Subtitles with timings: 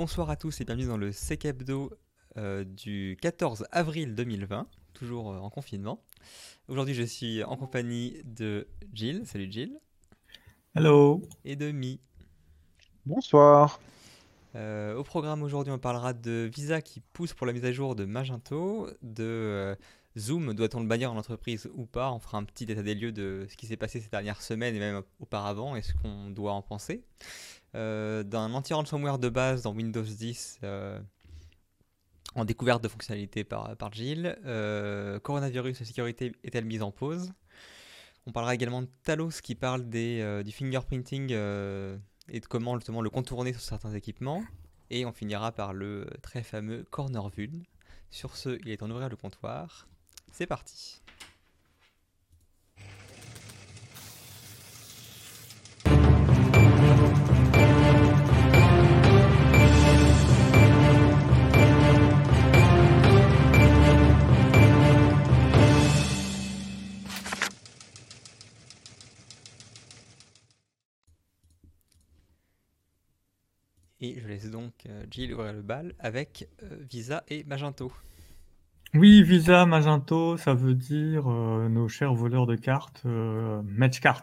[0.00, 1.92] Bonsoir à tous et bienvenue dans le Sec Hebdo
[2.38, 6.02] euh, du 14 avril 2020, toujours euh, en confinement.
[6.68, 9.26] Aujourd'hui, je suis en compagnie de Jill.
[9.26, 9.78] Salut Jill.
[10.74, 11.20] Hello.
[11.44, 12.00] Et de Mi.
[13.04, 13.78] Bonsoir.
[14.54, 17.94] Euh, au programme aujourd'hui, on parlera de Visa qui pousse pour la mise à jour
[17.94, 19.74] de Magento, de euh,
[20.16, 22.10] Zoom, doit-on le bannir en entreprise ou pas?
[22.10, 24.74] On fera un petit état des lieux de ce qui s'est passé ces dernières semaines
[24.74, 27.04] et même auparavant et ce qu'on doit en penser.
[27.74, 30.98] Euh, D'un anti-ransomware de base dans Windows 10 euh,
[32.34, 34.36] en découverte de fonctionnalités par, par Jill.
[34.44, 37.32] Euh, coronavirus, la sécurité est-elle mise en pause?
[38.26, 43.10] On parlera également de Talos qui parle des, du fingerprinting et de comment justement le
[43.10, 44.44] contourner sur certains équipements.
[44.90, 47.62] Et on finira par le très fameux corner vuln.
[48.10, 49.88] Sur ce, il est temps d'ouvrir le comptoir.
[50.32, 50.99] C'est parti.
[74.02, 77.92] Et je laisse donc euh, Jill ouvrir le bal avec euh, Visa et Magento.
[78.94, 84.22] Oui, Visa, Magento, ça veut dire euh, nos chers voleurs de cartes, euh, Matchcart.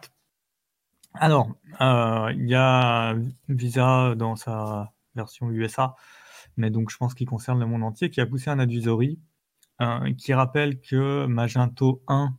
[1.14, 3.14] Alors, il y a
[3.48, 5.94] Visa dans sa version USA,
[6.56, 9.18] mais donc je pense qu'il concerne le monde entier, qui a poussé un advisory
[10.16, 12.36] qui rappelle que Magento 1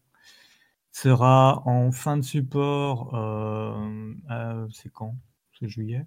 [0.92, 3.12] sera en fin de support,
[4.72, 5.18] c'est quand?
[5.58, 6.06] C'est juillet?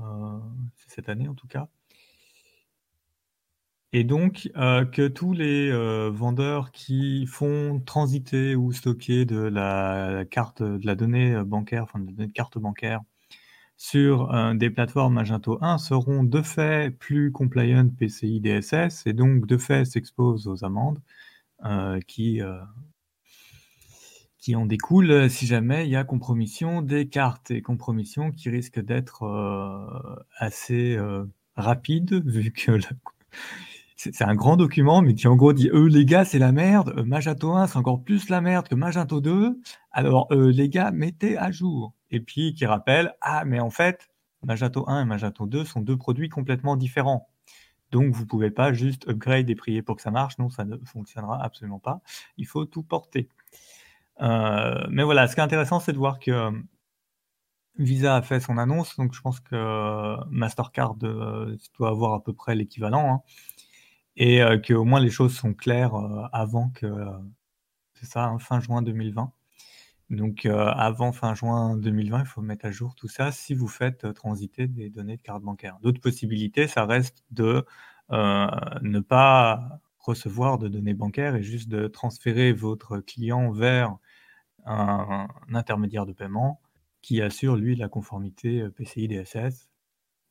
[0.00, 0.38] Euh,
[0.86, 1.68] cette année en tout cas.
[3.92, 10.24] Et donc, euh, que tous les euh, vendeurs qui font transiter ou stocker de la
[10.30, 13.00] carte, de la donnée bancaire, enfin de la donnée de carte bancaire
[13.76, 19.56] sur des plateformes Magento 1 seront de fait plus compliant PCI DSS et donc de
[19.56, 21.00] fait s'exposent aux amendes
[22.08, 22.40] qui,
[24.48, 28.80] qui en découlent si jamais il y a compromission des cartes et compromission qui risque
[28.80, 32.78] d'être euh, assez euh, rapide vu que
[33.94, 36.94] c'est un grand document, mais qui en gros dit euh, les gars, c'est la merde.
[36.96, 39.60] euh, Magento 1, c'est encore plus la merde que Magento 2.
[39.92, 41.92] Alors, euh, les gars, mettez à jour.
[42.10, 44.08] Et puis qui rappelle ah, mais en fait,
[44.42, 47.28] Magento 1 et Magento 2 sont deux produits complètement différents.
[47.90, 50.38] Donc, vous pouvez pas juste upgrade et prier pour que ça marche.
[50.38, 52.00] Non, ça ne fonctionnera absolument pas.
[52.38, 53.28] Il faut tout porter.
[54.20, 56.50] Euh, mais voilà, ce qui est intéressant, c'est de voir que euh,
[57.78, 58.96] Visa a fait son annonce.
[58.96, 63.14] Donc, je pense que euh, Mastercard doit avoir à peu près l'équivalent.
[63.14, 63.22] hein
[64.20, 65.94] et que au moins les choses sont claires
[66.32, 66.92] avant que
[67.94, 69.32] c'est ça hein, fin juin 2020.
[70.10, 74.12] Donc avant fin juin 2020, il faut mettre à jour tout ça si vous faites
[74.14, 75.78] transiter des données de carte bancaire.
[75.82, 77.64] D'autres possibilités, ça reste de
[78.10, 83.98] ne pas recevoir de données bancaires et juste de transférer votre client vers
[84.66, 86.60] un, intermédiaire de paiement
[87.02, 89.68] qui assure lui la conformité euh, PCI DSS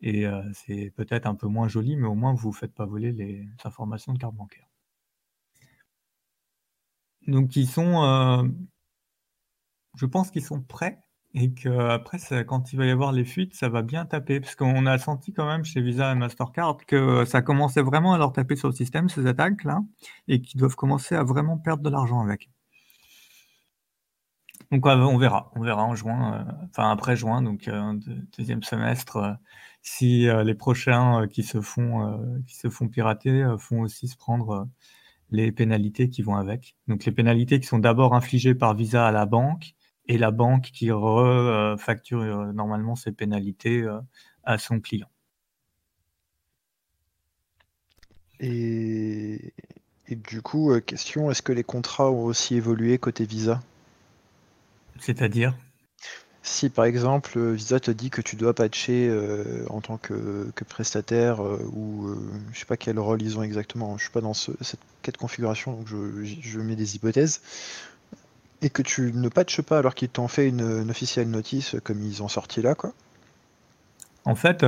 [0.02, 2.86] et euh, c'est peut-être un peu moins joli, mais au moins vous ne faites pas
[2.86, 4.68] voler les informations de carte bancaire.
[7.28, 8.44] Donc ils sont, euh,
[9.96, 11.00] je pense qu'ils sont prêts
[11.34, 14.40] et que après ça- quand il va y avoir les fuites, ça va bien taper
[14.40, 18.18] parce qu'on a senti quand même chez Visa et Mastercard que ça commençait vraiment à
[18.18, 19.84] leur taper sur le système ces attaques là
[20.28, 22.50] et qu'ils doivent commencer à vraiment perdre de l'argent avec.
[24.72, 28.64] Donc on verra, on verra en juin, euh, enfin après juin, donc euh, de- deuxième
[28.64, 29.34] semestre, euh,
[29.82, 34.68] si les prochains qui se font qui font pirater font aussi se prendre
[35.32, 36.76] les pénalités qui vont avec.
[36.88, 39.76] Donc les pénalités qui sont d'abord infligées par Visa à la banque
[40.08, 43.88] et la banque qui refacture normalement ces pénalités
[44.44, 45.08] à son client.
[48.42, 49.54] Et,
[50.10, 53.62] du coup, question, est-ce que les contrats ont aussi évolué côté Visa?
[55.00, 55.54] C'est-à-dire,
[56.44, 60.50] Si par exemple euh, Visa te dit que tu dois patcher euh, en tant que,
[60.56, 62.16] que prestataire euh, ou euh,
[62.54, 65.12] je sais pas quel rôle ils ont exactement, je suis pas dans ce- cette cas
[65.12, 67.42] de configuration donc je, je mets des hypothèses,
[68.62, 72.04] et que tu ne patches pas alors qu'ils t'ont fait une, une officielle notice comme
[72.04, 72.94] ils ont sorti là quoi.
[74.26, 74.64] en fait,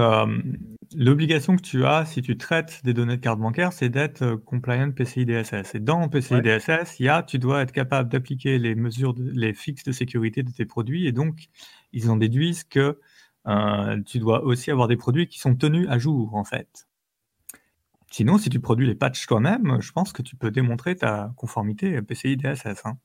[0.95, 4.37] l'obligation que tu as si tu traites des données de carte bancaire, c'est d'être euh,
[4.37, 5.75] compliant PCI DSS.
[5.75, 6.41] Et dans PCI Ouais.
[6.41, 9.91] DSS, il y a, tu dois être capable d'appliquer les mesures, de- les fixes de
[9.91, 11.05] sécurité de tes produits.
[11.07, 11.49] Et donc,
[11.93, 12.99] ils en déduisent que
[13.47, 16.87] euh, tu dois aussi avoir des produits qui sont tenus à jour, en fait.
[18.11, 22.01] Sinon, si tu produis les patchs toi-même, je pense que tu peux démontrer ta conformité
[22.01, 22.85] PCI DSS.
[22.85, 22.97] hein.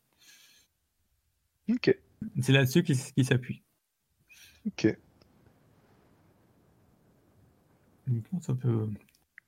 [1.70, 1.94] Ok,
[2.40, 3.62] C'est là-dessus qu'ils qu'ils s'appuient.
[4.66, 4.96] ok.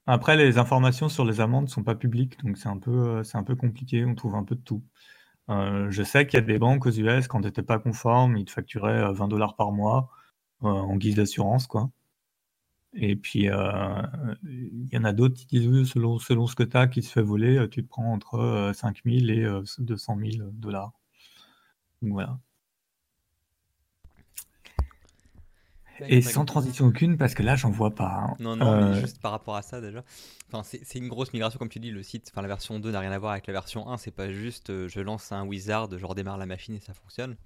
[0.06, 3.42] Après, les informations sur les amendes sont pas publiques, donc c'est un peu, c'est un
[3.42, 4.04] peu compliqué.
[4.04, 4.82] On trouve un peu de tout.
[5.48, 8.44] je sais qu'il y a des banques aux US, quand tu n'étais pas conforme, ils
[8.44, 10.10] te facturaient 20 dollars par mois
[10.60, 11.90] en guise d'assurance, quoi.
[12.94, 16.86] Et puis, il y en a d'autres qui disent, selon, selon ce que tu as
[16.86, 19.46] qui se fait voler, tu te prends entre 5000 et
[19.78, 20.92] 200 000 dollars.
[22.02, 22.38] Donc voilà.
[26.00, 28.08] Et sans transition aucune, parce que là, j'en vois pas.
[28.08, 28.36] Hein.
[28.38, 30.04] Non, non, mais juste par rapport à ça déjà.
[30.52, 33.00] Enfin, c'est une grosse migration, comme tu dis, le site, enfin la version 2 n'a
[33.00, 36.06] rien à voir avec la version 1, c'est pas juste je lance un wizard, je
[36.06, 37.36] redémarre la machine et ça fonctionne.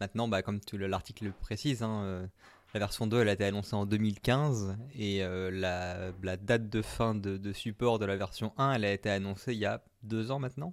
[0.00, 2.28] Maintenant, bah, comme l'article précise, hein,
[2.72, 7.14] la version 2, elle a été annoncée en 2015 et euh, la, date de fin
[7.16, 10.38] de, support de la version 1, elle a été annoncée il y a deux ans
[10.38, 10.72] maintenant.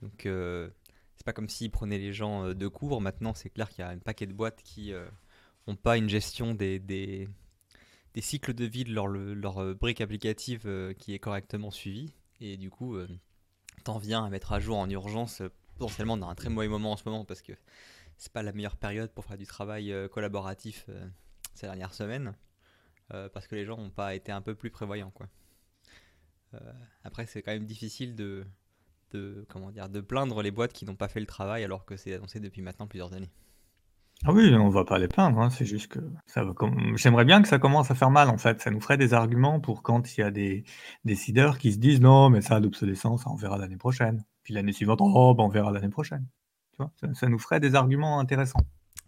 [0.00, 0.70] Donc, euh,
[1.16, 3.00] c'est pas comme s'ils prenaient les gens euh, de court.
[3.02, 4.94] Maintenant, c'est clair qu'il y a un paquet de boîtes qui
[5.66, 7.28] n'ont pas une gestion des,
[8.18, 12.12] cycles de vie de leur, leur brique applicative qui est correctement suivie.
[12.40, 12.96] Et du coup,
[13.84, 15.42] t'en viens à mettre à jour en urgence,
[15.74, 17.52] potentiellement dans un très mauvais moment en ce moment parce que
[18.16, 21.06] c'est pas la meilleure période pour faire du travail euh, collaboratif euh,
[21.54, 22.36] ces dernières semaines,
[23.12, 25.12] euh, parce que les gens n'ont pas été un peu plus prévoyants.
[27.02, 28.44] Après, c'est quand même difficile de,
[29.10, 31.96] de, comment dire, de plaindre les boîtes qui n'ont pas fait le travail alors que
[31.96, 33.30] c'est annoncé depuis maintenant plusieurs années.
[34.24, 36.96] Ah oui, on va pas les plaindre, hein, c'est juste que ça va comme...
[36.96, 38.60] j'aimerais bien que ça commence à faire mal en fait.
[38.60, 40.64] Ça nous ferait des arguments pour quand il y a des
[41.04, 44.24] décideurs qui se disent non, mais ça, l'obsolescence, on verra l'année prochaine.
[44.44, 46.26] Puis l'année suivante, oh, ben, on verra l'année prochaine
[47.14, 48.64] ça, nous ferait des arguments intéressants.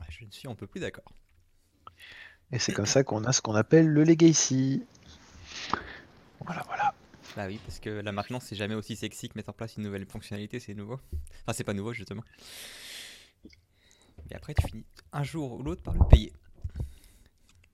[0.09, 1.13] Je ne suis un peu plus d'accord.
[2.53, 4.85] Et c'est comme ça qu'on a ce qu'on appelle le legacy.
[6.45, 6.95] Voilà, voilà.
[7.37, 9.83] Bah oui, parce que là maintenant, c'est jamais aussi sexy que mettre en place une
[9.83, 11.01] nouvelle fonctionnalité, c'est nouveau.
[11.43, 12.23] Enfin, c'est pas nouveau, justement.
[14.31, 16.33] Et après, tu finis un jour ou l'autre par le payer.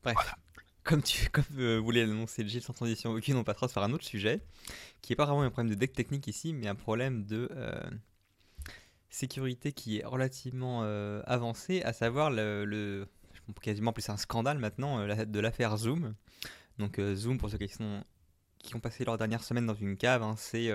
[0.03, 0.35] Bref.
[0.83, 4.05] Comme tu comme, euh, voulais l'annoncer Gilles sans transition aucune, on passera sur un autre
[4.05, 4.41] sujet,
[5.03, 7.91] qui est pas vraiment un problème de deck technique ici, mais un problème de, euh,
[9.11, 13.09] sécurité qui est relativement euh, avancée, à savoir le, le
[13.61, 16.15] quasiment plus un scandale maintenant euh, de l'affaire Zoom.
[16.79, 18.03] Donc Zoom, pour ceux qui, sont,
[18.59, 20.71] qui ont passé leur dernière semaine dans une cave, hein, c'est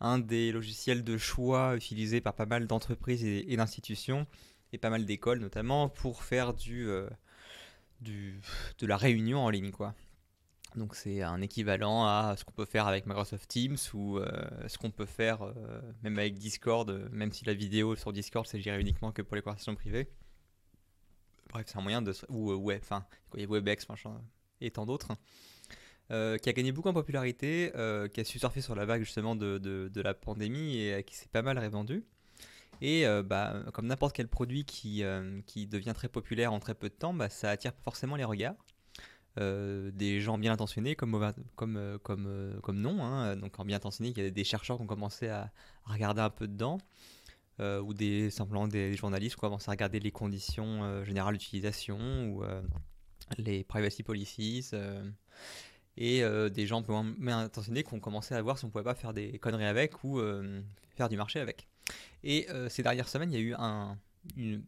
[0.00, 4.26] un des logiciels de choix utilisés par pas mal d'entreprises et, d'institutions,
[4.74, 6.88] et pas mal d'écoles notamment, pour faire du,
[8.00, 8.40] du,
[8.78, 9.70] de la réunion en ligne.
[9.70, 9.94] quoi.
[10.76, 14.26] Donc c'est un équivalent à ce qu'on peut faire avec Microsoft Teams ou euh,
[14.66, 18.46] ce qu'on peut faire euh, même avec Discord, euh, même si la vidéo sur Discord
[18.46, 20.08] c'est uniquement que pour les conversations privées.
[21.50, 22.12] Bref, c'est un moyen de...
[22.28, 24.20] ou web, enfin, il y a WebEx, machin,
[24.60, 25.12] et tant d'autres.
[26.08, 27.70] qui a gagné beaucoup en popularité,
[28.12, 31.28] qui a su surfer sur la vague justement de, de, la pandémie et qui s'est
[31.28, 32.04] pas mal répandu.
[32.86, 35.02] Et bah, comme n'importe quel produit qui,
[35.46, 38.56] qui devient très populaire en très peu de temps, bah, ça attire forcément les regards.
[39.40, 41.98] Euh, des gens bien intentionnés comme, euh, euh,
[42.60, 43.02] comme non.
[43.02, 43.36] Hein.
[43.36, 45.50] Donc en bien intentionnés, il y a des chercheurs qui ont commencé à,
[45.84, 46.78] regarder un peu dedans,
[47.58, 47.92] ou
[48.30, 51.98] simplement des, journalistes qui ont commencé à regarder les conditions générales d'utilisation,
[52.28, 52.44] ou
[53.38, 54.70] les privacy policies,
[55.96, 56.82] et des gens
[57.18, 60.04] bien intentionnés qui ont commencé à voir si on pouvait pas faire des conneries avec
[60.04, 60.20] ou
[60.96, 61.66] faire du marché avec.
[62.22, 63.98] Et ces dernières semaines, il y a eu un,
[64.36, 64.62] une,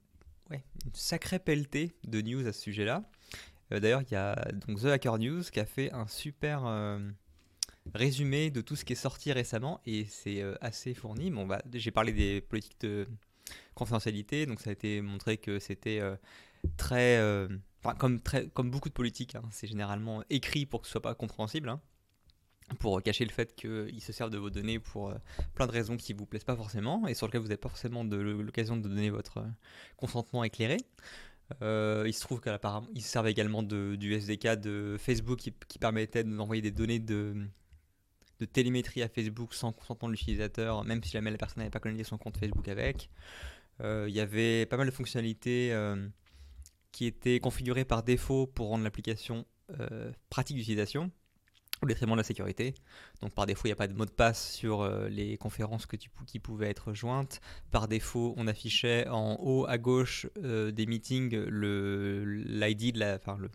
[0.92, 3.08] sacrée pelletée de news à ce sujet-là.
[3.72, 6.98] Euh, d'ailleurs, il y a donc The Hacker News qui a fait un super euh,
[7.94, 11.30] résumé de tout ce qui est sorti récemment et c'est euh, assez fourni.
[11.30, 13.06] Bon, bah, j'ai parlé des politiques de
[13.74, 16.00] confidentialité, donc ça a été montré que c'était
[16.76, 17.20] très,
[17.98, 21.14] comme, très, comme beaucoup de politiques, hein, c'est généralement écrit pour que ce soit pas
[21.14, 21.68] compréhensible.
[21.68, 21.80] Hein,
[22.80, 25.14] pour cacher le fait qu'ils se servent de vos données pour
[25.54, 28.02] plein de raisons qui vous plaisent pas forcément et sur lesquelles vous n'avez pas forcément
[28.02, 29.44] l'occasion de donner votre
[29.96, 30.78] consentement éclairé.
[31.62, 36.24] Euh, il se trouve qu'apparemment, ils servent également de, du SDK de Facebook qui, permettait
[36.24, 37.34] d'envoyer des données de,
[38.40, 41.78] de, télémétrie à Facebook sans consentement de l'utilisateur, même si jamais la personne n'avait pas
[41.78, 43.10] connecté son compte Facebook avec.
[43.80, 46.08] Euh, il y avait pas mal de fonctionnalités euh,
[46.92, 49.46] qui étaient configurées par défaut pour rendre l'application
[50.30, 51.10] pratique d'utilisation
[51.82, 52.74] au détriment de la sécurité.
[53.20, 55.86] Donc par défaut, il n'y a pas de mot de passe sur euh, les conférences
[55.86, 57.40] que tu, qui pouvaient être jointes.
[57.70, 63.50] Par défaut, on affichait en haut à gauche euh, des meetings l'ID, enfin, le,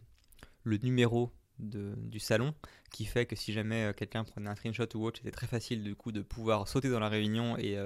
[0.64, 2.54] le, numéro de, du salon,
[2.92, 5.84] qui fait que si jamais euh, quelqu'un prenait un screenshot ou autre, c'était très facile
[5.84, 7.78] du coup de pouvoir sauter dans la réunion et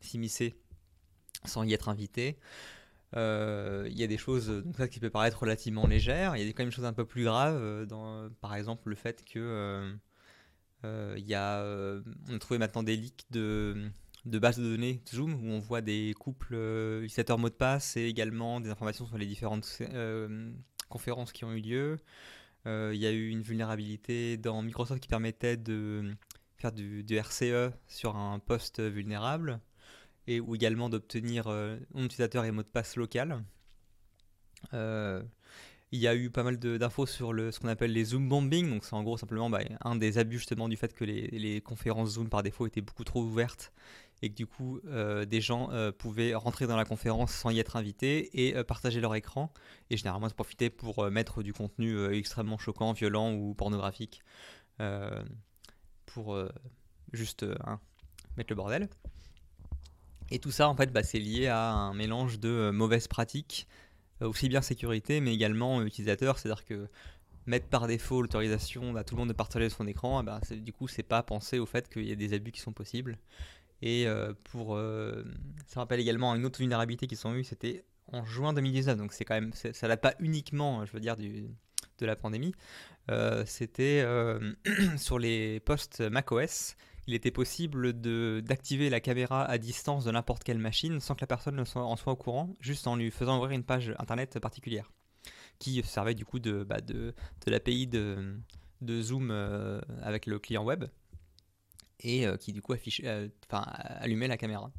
[0.00, 0.54] s'immiscer
[1.44, 2.38] sans y être invité.
[3.14, 6.36] Euh, il y a des choses ça qui peut paraître relativement légères.
[6.36, 8.88] Il y a quand même des choses un peu plus graves, euh, dans, par exemple
[8.88, 9.94] le fait que
[10.84, 11.62] euh, y a,
[12.28, 13.90] on a trouvé maintenant des leaks de,
[14.24, 16.54] bases de données Zoom où on voit des couples
[17.02, 19.82] utilisateurs mots de passe et également des informations sur les différentes
[20.88, 21.98] conférences qui ont eu lieu.
[22.66, 26.14] Il y a eu une vulnérabilité dans Microsoft qui permettait de
[26.56, 29.60] faire du, RCE sur un poste vulnérable
[30.26, 33.42] et ou également d'obtenir nom d'utilisateur et mot de passe local.
[35.94, 38.70] Il y a eu pas mal d'infos sur le, ce qu'on appelle les Zoom bombing.
[38.70, 42.12] Donc, c'est en gros simplement bah, un des abus justement du fait que les, conférences
[42.12, 43.74] Zoom par défaut étaient beaucoup trop ouvertes
[44.22, 47.58] et que du coup euh, des gens euh, pouvaient rentrer dans la conférence sans y
[47.58, 49.52] être invités et euh, partager leur écran
[49.90, 54.22] et généralement se profiter pour mettre du contenu extrêmement choquant, violent ou pornographique
[56.06, 56.36] pour
[57.12, 57.80] juste hein,
[58.38, 58.88] mettre le bordel.
[60.32, 63.68] Et tout ça en fait bah, c'est lié à un mélange de mauvaises pratiques
[64.22, 66.38] euh, aussi bien sécurité, mais également euh, utilisateur.
[66.38, 66.88] C'est-à-dire que
[67.46, 70.88] mettre par défaut l'autorisation à tout le monde de partager son écran, ben, du coup,
[70.88, 73.18] c'est pas penser au fait qu'il y a des abus qui sont possibles.
[73.82, 74.78] Et euh, pour,
[75.66, 78.96] ça rappelle également une autre vulnérabilité qu'ils ont eu, c'était en juin 2019.
[78.96, 82.54] Donc c'est quand même, ça n'a pas uniquement, je veux dire, de la pandémie.
[83.44, 84.06] c'était
[84.96, 87.92] sur les postes macOS il était possible
[88.42, 92.12] d'activer la caméra à distance de n'importe quelle machine sans que la personne en soit
[92.12, 94.92] au courant, juste en lui faisant ouvrir une page internet particulière,
[95.58, 97.14] qui servait du coup de, bah, de,
[97.46, 98.36] l'API de,
[98.80, 100.84] de Zoom euh, avec le client web,
[102.00, 104.70] et euh, qui du coup affichait, euh, allumait la caméra.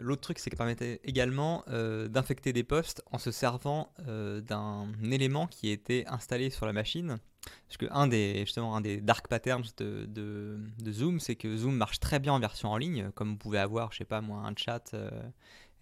[0.00, 5.70] L'autre truc, c'est qu'elle permettait également d'infecter des postes en se servant d'un élément qui
[5.70, 7.18] était installé sur la machine
[7.66, 12.00] parce que un des, justement, un des dark patterns de, Zoom, c'est que Zoom marche
[12.00, 14.54] très bien en version en ligne, comme vous pouvez avoir, je sais pas moi, un
[14.56, 15.10] chat euh,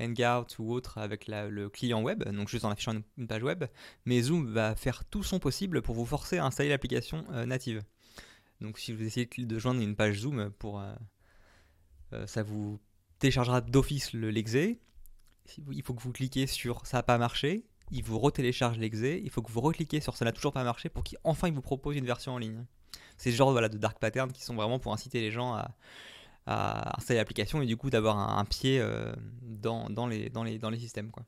[0.01, 3.65] Hangout ou autre avec le client web, donc juste en affichant une, page web.
[4.07, 7.83] Mais Zoom va faire tout son possible pour vous forcer à installer l'application euh, native.
[8.61, 12.81] Donc si vous essayez de joindre une page Zoom, pour, euh, ça vous
[13.19, 14.81] téléchargera d'office l'exé.
[15.71, 19.31] Il faut que vous cliquiez sur ça n'a pas marché il vous retélécharge l'exé, il
[19.31, 21.97] faut que vous recliquez sur ça n'a toujours pas marché pour qu'enfin il vous propose
[21.97, 22.65] une version en ligne.
[23.17, 25.75] C'est ce genre voilà, de dark patterns qui sont vraiment pour inciter les gens à,
[26.97, 30.71] installer l'application et du coup d'avoir un, pied euh, dans, dans, les, dans, les, dans
[30.71, 31.11] les systèmes.
[31.11, 31.25] Quoi.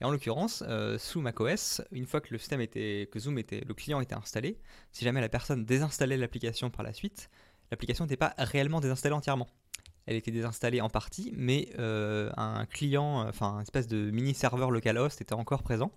[0.00, 3.62] Et en l'occurrence, euh, sous macOS, une fois que le système était, que Zoom était,
[3.66, 4.60] le client était installé,
[4.92, 7.30] si jamais la personne désinstallait l'application par la suite,
[7.70, 9.48] l'application n'était pas réellement désinstallée entièrement
[10.06, 14.70] elle était désinstallée en partie, mais euh, un client, enfin une espèce de mini serveur
[14.70, 15.92] localhost était encore présent.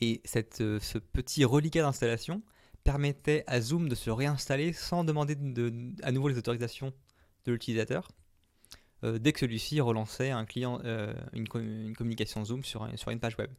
[0.00, 0.22] Et
[0.60, 2.42] euh, ce petit reliquat d'installation
[2.82, 6.92] permettait à Zoom de se réinstaller sans demander de, à nouveau les autorisations
[7.46, 8.10] de l'utilisateur,
[9.04, 10.80] euh, dès que celui-ci relançait un client,
[11.32, 13.50] une, une, communication Zoom sur, sur une page web.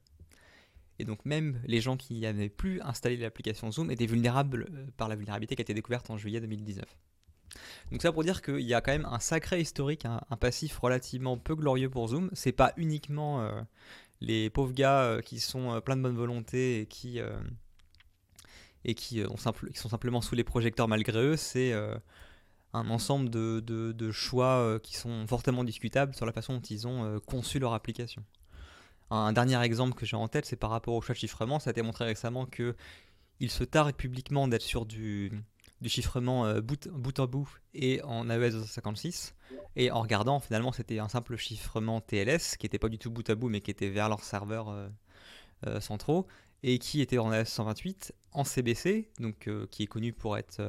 [0.99, 5.15] Et donc même les gens qui n'avaient plus installé l'application Zoom étaient vulnérables par la
[5.15, 6.85] vulnérabilité qui a été découverte en juillet 2019.
[7.91, 11.37] Donc ça pour dire qu'il y a quand même un sacré historique, un, passif relativement
[11.37, 12.29] peu glorieux pour Zoom.
[12.33, 13.61] C'est pas uniquement euh,
[14.21, 17.19] les pauvres gars euh, qui sont euh, pleins de bonne volonté et qui
[18.83, 21.37] et qui, ont qui, sont simplement sous les projecteurs malgré eux.
[21.37, 21.73] C'est
[22.73, 27.59] un ensemble de, choix qui sont fortement discutables sur la façon dont ils ont conçu
[27.59, 28.23] leur application.
[29.11, 31.59] Un, dernier exemple que j'ai en tête, c'est par rapport au choix de chiffrement.
[31.59, 32.75] Ça a été montré récemment que
[33.39, 35.31] il se targue publiquement d'être sur du
[35.85, 39.35] du chiffrement euh, bout, bout, en bout et en AES 256.
[39.75, 43.29] Et en regardant, finalement, c'était un simple chiffrement TLS qui n'était pas du tout bout
[43.29, 44.87] à bout, mais qui était vers leurs serveurs euh,
[45.67, 46.25] euh, centraux
[46.63, 50.61] et qui était en AES 128 en CBC, donc qui est connu pour être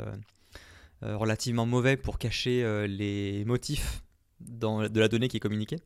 [1.01, 4.03] relativement mauvais pour cacher les motifs
[4.41, 5.79] dans, de la donnée qui est communiquée.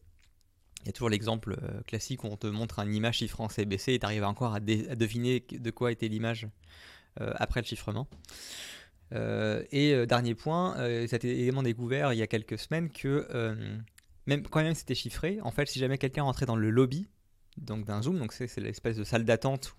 [0.83, 1.57] Il y a toujours l'exemple
[1.87, 4.61] classique où on te montre une image chiffrée en CBC et tu arrives encore à,
[4.61, 6.49] deviner de quoi était l'image
[7.17, 8.09] après le chiffrement.
[9.13, 12.59] Euh, et euh, dernier point, euh, ça a été également découvert il y a quelques
[12.59, 13.27] semaines que
[14.27, 17.09] même quand même c'était chiffré, en fait, si jamais quelqu'un rentrait dans le lobby
[17.57, 19.75] donc d'un Zoom, donc c'est l'espèce de salle d'attente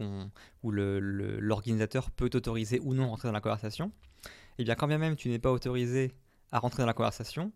[0.64, 3.92] où, l'organisateur peut autoriser ou non rentrer dans la conversation,
[4.26, 6.12] et eh bien quand bien même tu n'es pas autorisé
[6.52, 7.54] à rentrer dans la conversation,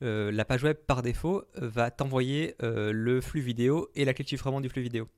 [0.00, 4.60] la page web par défaut va t'envoyer le flux vidéo et la clé de chiffrement
[4.60, 5.08] du flux vidéo.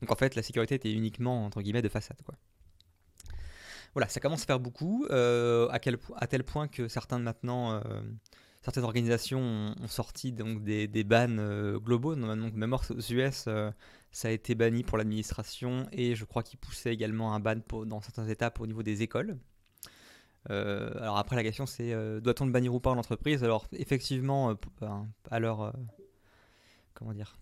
[0.00, 2.36] Donc en fait la sécurité était uniquement entre guillemets de façade quoi.
[3.94, 7.80] Voilà, ça commence à faire beaucoup, euh, à, tel point que certains maintenant, euh,
[8.62, 12.14] certaines organisations ont, sorti donc des, des bans euh, globaux.
[12.14, 13.48] Donc, même aux US,
[14.12, 18.00] ça a été banni pour l'administration et je crois qu'ils poussaient également un ban dans
[18.00, 19.38] certaines étapes au niveau des écoles.
[20.48, 23.42] alors après la question c'est doit-on le bannir ou pas en entreprise?
[23.44, 24.56] Alors effectivement,
[25.30, 25.40] à
[26.94, 27.36] comment dire?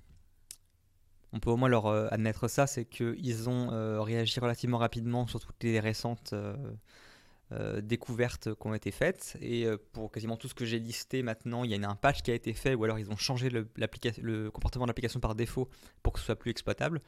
[1.32, 5.26] On peut au moins leur euh, admettre ça, c'est qu'ils ont euh, réagi relativement rapidement
[5.26, 6.32] sur toutes les récentes
[7.52, 9.36] euh, découvertes qui ont été faites.
[9.40, 12.30] Et pour quasiment tout ce que j'ai listé maintenant, il y a un patch qui
[12.30, 13.68] a été fait, ou alors ils ont changé le,
[14.22, 15.68] le comportement de l'application par défaut
[16.02, 17.00] pour que ce soit plus exploitable.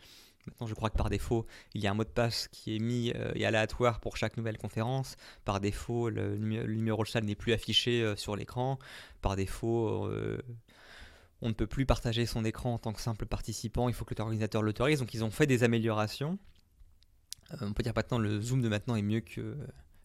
[0.46, 2.78] Maintenant, je crois que par défaut, il y a un mot de passe qui est
[2.78, 5.16] mis et aléatoire pour chaque nouvelle conférence.
[5.44, 8.78] Par défaut, le, numéro de salle n'est plus affiché sur l'écran.
[9.20, 10.10] Par défaut,
[11.42, 13.88] on ne peut plus partager son écran en tant que simple participant.
[13.88, 15.00] Il faut que l'organisateur l'autorise.
[15.00, 16.38] Donc, ils ont fait des améliorations.
[17.60, 19.56] on peut dire maintenant le Zoom de maintenant est mieux que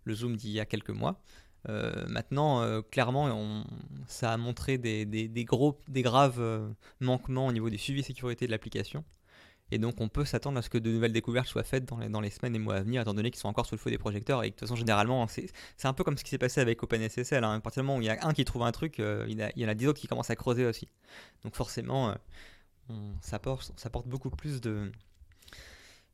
[0.05, 1.21] le Zoom d'il y a quelques mois.
[1.67, 3.63] Euh, maintenant, euh, clairement,
[4.07, 8.51] ça a montré des, gros, des graves euh, manquements au niveau du suivi sécurité de
[8.51, 9.03] l'application.
[9.75, 12.29] Et donc, on peut s'attendre à ce que de nouvelles découvertes soient faites dans les,
[12.29, 14.41] semaines et mois à venir, étant donné qu'ils sont encore sous le feu des projecteurs.
[14.45, 15.49] Et de toute façon, généralement, c'est
[15.83, 17.43] un peu comme ce qui s'est passé avec OpenSSL.
[17.43, 17.55] Hein.
[17.55, 19.65] À partir du moment où il y a un qui trouve un truc, il, y
[19.65, 20.87] en a dix autres qui commencent à creuser aussi.
[21.43, 22.15] Donc, forcément,
[23.19, 24.93] ça, porte, ça porte beaucoup plus de,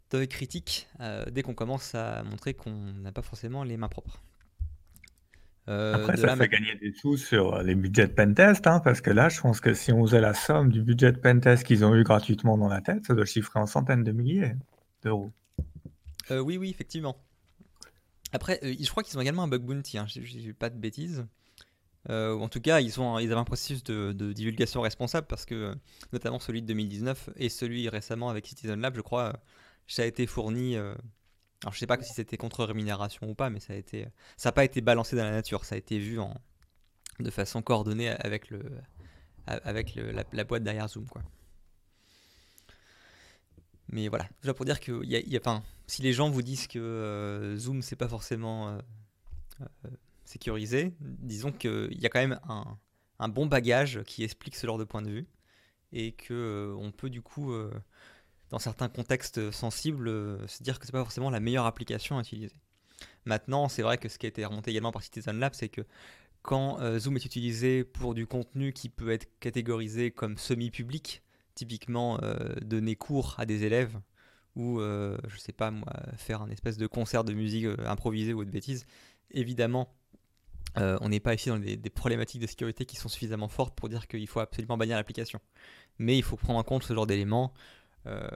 [0.10, 0.88] de critiques
[1.30, 4.24] dès qu'on commence à montrer qu'on n'a pas forcément les mains propres.
[5.68, 9.00] Euh, Après, ça fait gagner des sous sur euh, les budgets de pentest, hein, parce
[9.00, 11.86] que là, je pense que si on faisait la somme du budget de pentest qu'ils
[11.86, 14.54] ont eu gratuitement dans la tête, ça doit chiffrer en centaines de milliers
[15.04, 15.32] d'euros.
[16.32, 17.16] Euh, oui, oui, effectivement.
[18.34, 21.26] Après, je crois qu'ils ont également un bug bounty, hein, je dis pas de bêtises.
[22.10, 25.76] en tout cas, ils, ont, ils avaient un processus de, de, divulgation responsable, parce que
[26.12, 29.34] notamment celui de 2019 et celui récemment avec Citizen Lab, je crois,
[29.86, 30.78] ça a été fourni
[31.64, 34.64] alors je sais pas si c'était contre rémunération ou pas, mais ça a n'a pas
[34.64, 36.20] été balancé dans la nature, ça a été vu
[37.20, 38.64] de façon coordonnée avec le,
[39.46, 41.06] avec la, boîte derrière Zoom.
[43.90, 45.04] Mais voilà, déjà pour dire que
[45.88, 48.80] si les gens vous disent que euh, Zoom c'est pas forcément euh,
[49.62, 49.90] euh,
[50.26, 52.78] sécurisé, disons qu'il y a quand même un,
[53.20, 55.28] un, bon bagage qui explique ce genre de point de vue
[55.92, 57.54] et que on peut du coup
[58.52, 62.22] dans certains contextes sensibles, euh, se dire que c'est pas forcément la meilleure application à
[62.22, 62.54] utiliser.
[63.26, 65.82] Maintenant, c'est vrai que ce qui a été remonté également par Citizen Lab, c'est que
[66.42, 71.24] quand euh, Zoom est utilisé pour du contenu qui peut être catégorisé comme semi-public,
[71.56, 73.98] typiquement euh, donner cours à des élèves,
[74.58, 78.50] ou je sais pas moi, faire un espèce de concert de musique improvisé ou de
[78.50, 78.86] bêtises,
[79.30, 79.96] évidemment,
[80.76, 84.10] on n'est pas ici dans des, problématiques de sécurité qui sont suffisamment fortes pour dire
[84.10, 85.40] qu'il faut absolument bannir l'application.
[86.00, 87.54] Mais il faut prendre en compte ce genre d'éléments.
[88.08, 88.28] Euh,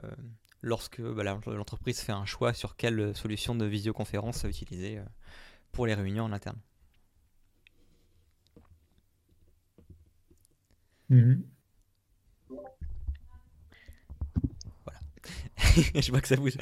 [0.62, 5.04] lorsque bah, l'entreprise fait un choix sur quelle solution de visioconférence utiliser euh,
[5.72, 6.58] pour les réunions en interne.
[11.08, 11.44] Mhm.
[12.48, 12.70] Voilà.
[16.00, 16.56] je vois que ça bouge.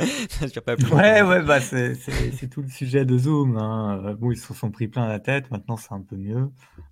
[0.93, 3.57] ouais, ouais, bah c'est tout le sujet de Zoom.
[3.57, 4.03] Hein.
[4.05, 5.51] Euh, bon, ils se sont pris plein la tête.
[5.51, 6.51] Maintenant, c'est un peu mieux.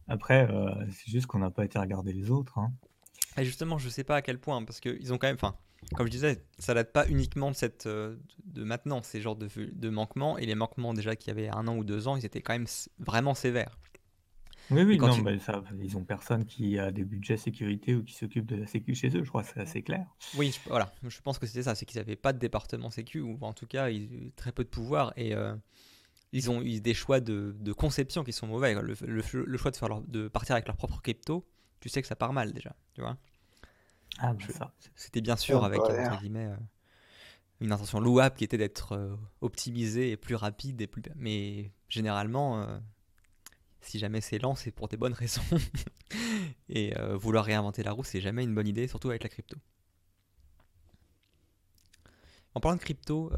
[0.08, 0.48] Après,
[0.90, 2.58] c'est juste qu'on n'a pas été regarder les autres.
[2.58, 2.72] Hein.
[3.36, 5.36] Et justement, je sais pas à quel point, parce qu'ils ont quand même.
[5.36, 5.56] Enfin,
[5.94, 9.48] comme je disais, ça date pas uniquement de, cette, euh, de maintenant, ces genres de,
[9.56, 10.38] de manquements.
[10.38, 12.54] Et les manquements déjà qu'il y avait un an ou deux ans, ils étaient quand
[12.54, 12.66] même
[12.98, 13.78] vraiment sévères.
[14.70, 18.46] Oui, oui, non, ça, ils ont personne qui a des budgets sécurité ou qui s'occupe
[18.46, 20.06] de la sécu chez eux, je crois, c'est assez clair.
[20.36, 23.36] Oui, voilà, je pense que c'était ça, c'est qu'ils n'avaient pas de département sécu, ou
[23.40, 25.54] en tout cas, ils, très peu de pouvoir, et euh,
[26.32, 28.74] ils ont eu des choix de, de, conception qui sont mauvais.
[28.74, 31.44] Le, le, choix de, faire de partir avec leur propre crypto,
[31.80, 33.18] tu sais que ça part mal déjà, tu vois.
[34.18, 34.34] Ah,
[34.94, 36.56] C'était bien sûr avec entre guillemets, euh,
[37.60, 40.80] une intention louable qui était d'être euh, optimisé et plus rapide.
[40.80, 41.02] Et plus...
[41.16, 42.78] Mais généralement, euh,
[43.80, 45.42] si jamais c'est lent, c'est pour des bonnes raisons.
[46.68, 49.56] et vouloir réinventer la roue, c'est jamais une bonne idée, surtout avec la crypto.
[52.54, 53.30] En parlant de crypto,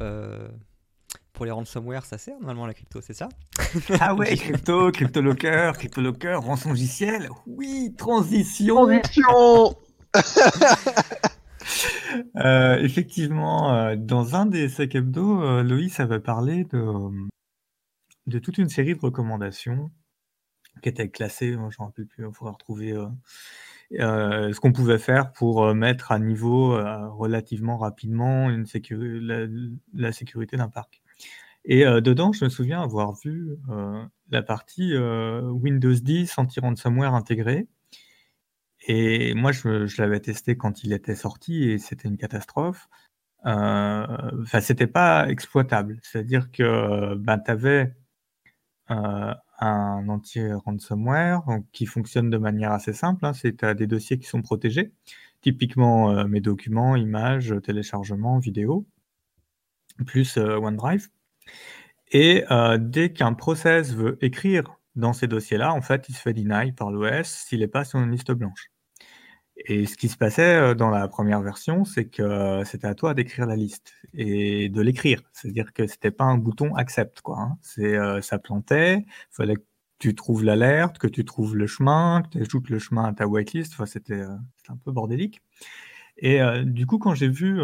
[1.31, 3.29] pour les ransomware, ça sert normalement la crypto, c'est ça?
[3.99, 7.29] Ah ouais, crypto, crypto locker, crypto locker, rançongiciel.
[7.45, 8.75] Oui, transition.
[8.75, 9.75] Transition
[12.37, 18.69] Euh, effectivement, euh, dans un des sacs hebdo, euh, Loïs avait parlé de, toute une
[18.69, 19.91] série de recommandations
[20.81, 21.55] qui étaient classées.
[21.55, 22.93] Moi, je ne rappelle plus, il faudra retrouver
[23.91, 26.77] ce qu'on pouvait faire pour mettre à niveau
[27.17, 31.01] relativement rapidement la, sécurité d'un parc.
[31.63, 33.57] Et dedans, je me souviens avoir vu
[34.29, 37.67] la partie Windows 10 anti-ransomware intégré
[38.87, 42.87] et moi, je, l'avais testé quand il était sorti et c'était une catastrophe.
[43.45, 44.05] Euh,
[44.41, 45.99] enfin, c'était pas exploitable.
[46.03, 47.95] C'est-à-dire que ben, tu avais
[48.91, 53.25] euh, un anti-ransomware qui fonctionne de manière assez simple.
[53.25, 54.93] Hein, c'est tu as des dossiers qui sont protégés,
[55.41, 58.85] typiquement euh, mes documents, images, téléchargements, vidéos,
[60.05, 61.09] plus OneDrive.
[62.11, 62.43] Et
[62.79, 66.91] dès qu'un process veut écrire dans ces dossiers-là, en fait, il se fait deny par
[66.91, 68.71] l'OS s'il n'est pas sur une liste blanche.
[69.57, 72.95] Et ce qui se passait euh, dans la première version, c'est que euh, c'était à
[72.95, 75.21] toi d'écrire la liste et de l'écrire.
[75.31, 77.39] C'est-à-dire que c'était pas un bouton accept, quoi.
[77.39, 77.57] Hein.
[77.61, 79.05] C'est, euh, ça plantait.
[79.31, 79.63] Fallait que
[79.99, 83.27] tu trouves l'alerte, que tu trouves le chemin, que tu ajoutes le chemin à ta
[83.27, 83.73] whitelist.
[83.73, 85.41] Enfin, c'était, un peu bordélique.
[86.17, 87.59] Et du coup, quand j'ai vu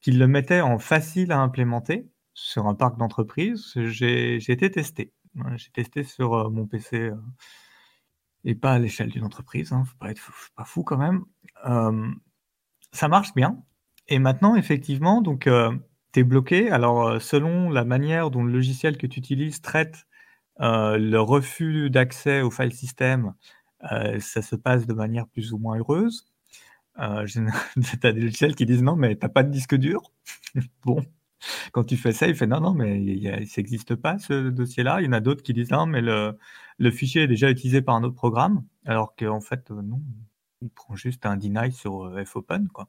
[0.00, 3.72] qu'ils le mettaient en facile à implémenter sur un parc d'entreprise.
[3.76, 5.12] J'ai été testé.
[5.56, 7.10] J'ai testé sur mon PC
[8.44, 9.72] et pas à l'échelle d'une entreprise.
[9.72, 11.24] Hein, faut pas être fou, pas fou quand même.
[12.92, 13.62] ça marche bien.
[14.08, 15.48] Et maintenant, effectivement, donc
[16.12, 16.70] tu es bloqué.
[16.70, 20.06] Alors, selon la manière dont le logiciel que tu utilises traite
[20.60, 23.34] le refus d'accès au file system,
[23.80, 26.26] ça se passe de manière plus ou moins heureuse.
[27.00, 30.12] Euh, tu as des logiciels qui disent non, mais tu n'as pas de disque dur.
[30.84, 31.04] bon,
[31.72, 35.00] quand tu fais ça, il fait non, non, mais ça n'existe pas ce dossier-là.
[35.00, 36.36] Il y en a d'autres qui disent non, mais le,
[36.78, 40.02] le, fichier est déjà utilisé par un autre programme, alors qu'en fait, euh, non,
[40.62, 42.68] il prend juste un deny sur euh, fopen.
[42.68, 42.86] Quoi.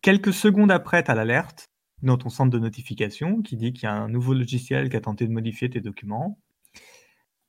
[0.00, 1.70] quelques secondes après, tu as l'alerte
[2.02, 5.00] dans ton centre de notification qui dit qu'il y a un nouveau logiciel qui a
[5.00, 6.38] tenté de modifier tes documents.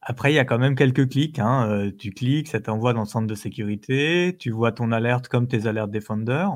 [0.02, 1.40] Après, il y a quand même quelques clics.
[1.40, 1.70] Hein.
[1.70, 4.36] Euh, tu cliques, ça t'envoie dans le centre de sécurité.
[4.40, 6.48] Tu vois ton alerte comme tes alertes Defender.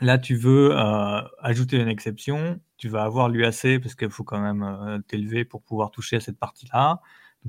[0.00, 2.60] Là, tu veux euh, ajouter une exception.
[2.76, 6.20] Tu vas avoir l'UAC parce qu'il faut quand même euh, t'élever pour pouvoir toucher à
[6.20, 7.00] cette partie-là.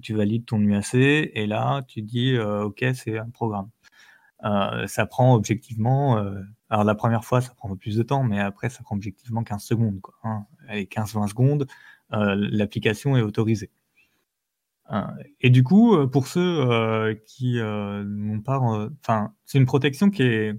[0.01, 3.69] Tu valides ton UAC et là, tu dis OK, c'est un programme.
[4.87, 6.17] ça prend objectivement.
[6.69, 9.63] alors, la première fois, ça prend plus de temps, mais après, ça prend objectivement 15
[9.63, 10.01] secondes.
[10.01, 10.45] Quoi, hein.
[10.67, 11.67] Allez, 15-20 secondes,
[12.11, 13.71] l'application est autorisée.
[15.41, 20.09] Et du coup, euh, pour ceux euh, qui euh, n'ont pas, enfin, c'est une protection
[20.09, 20.53] qui est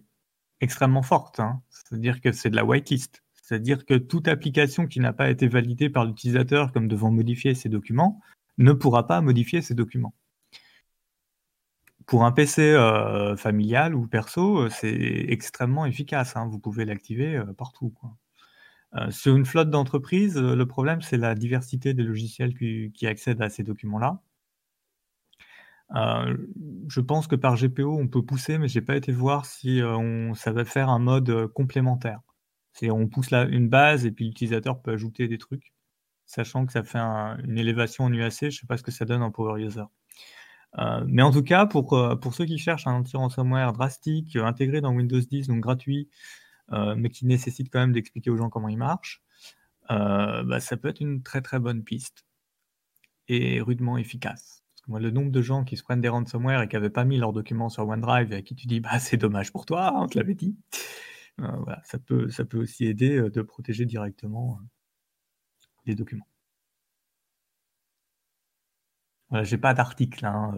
[0.61, 1.41] extrêmement forte.
[1.41, 1.63] Hein.
[1.71, 3.23] C'est-à-dire que c'est de la whitelist.
[3.35, 7.69] C'est-à-dire que toute application qui n'a pas été validée par l'utilisateur comme devant modifier ses
[7.69, 8.21] documents
[8.59, 10.15] ne pourra pas modifier ses documents.
[12.07, 12.77] Pour un PC
[13.37, 16.37] familial ou perso, c'est extrêmement efficace.
[16.37, 16.49] Hein.
[16.49, 17.93] Vous pouvez l'activer partout.
[18.95, 23.43] Euh, sur une flotte d'entreprise, euh, le problème, c'est la diversité des logiciels qui, accèdent
[23.43, 24.23] à ces documents-là.
[25.95, 26.37] Euh,
[26.89, 29.81] je pense que par GPO, on peut pousser, mais je n'ai pas été voir si
[30.35, 32.21] ça va faire un mode complémentaire.
[32.73, 35.73] C'est on pousse une base et puis l'utilisateur peut ajouter des trucs,
[36.27, 38.51] sachant que ça fait une élévation en UAC.
[38.51, 39.85] Je sais pas ce que ça donne en Power User.
[41.07, 41.89] mais en tout cas, pour,
[42.21, 46.09] pour ceux qui cherchent un anti-ransomware drastique, intégré dans Windows 10, donc gratuit,
[46.73, 49.23] euh, mais qui nécessite quand même d'expliquer aux gens comment il marche,
[49.91, 52.27] euh, bah, ça peut être une très très bonne piste
[53.29, 54.65] et rudement efficace.
[54.89, 57.33] Le nombre de gens qui se prennent des ransomware et qui n'avaient pas mis leurs
[57.33, 60.19] documents sur OneDrive et à qui tu dis bah c'est dommage pour toi, on te
[60.19, 60.57] l'avait dit.
[61.41, 64.61] Euh, ça peut, aussi aider de protéger directement
[65.87, 66.27] les documents.
[69.29, 70.25] Voilà, j'ai pas d'article.
[70.25, 70.55] Hein,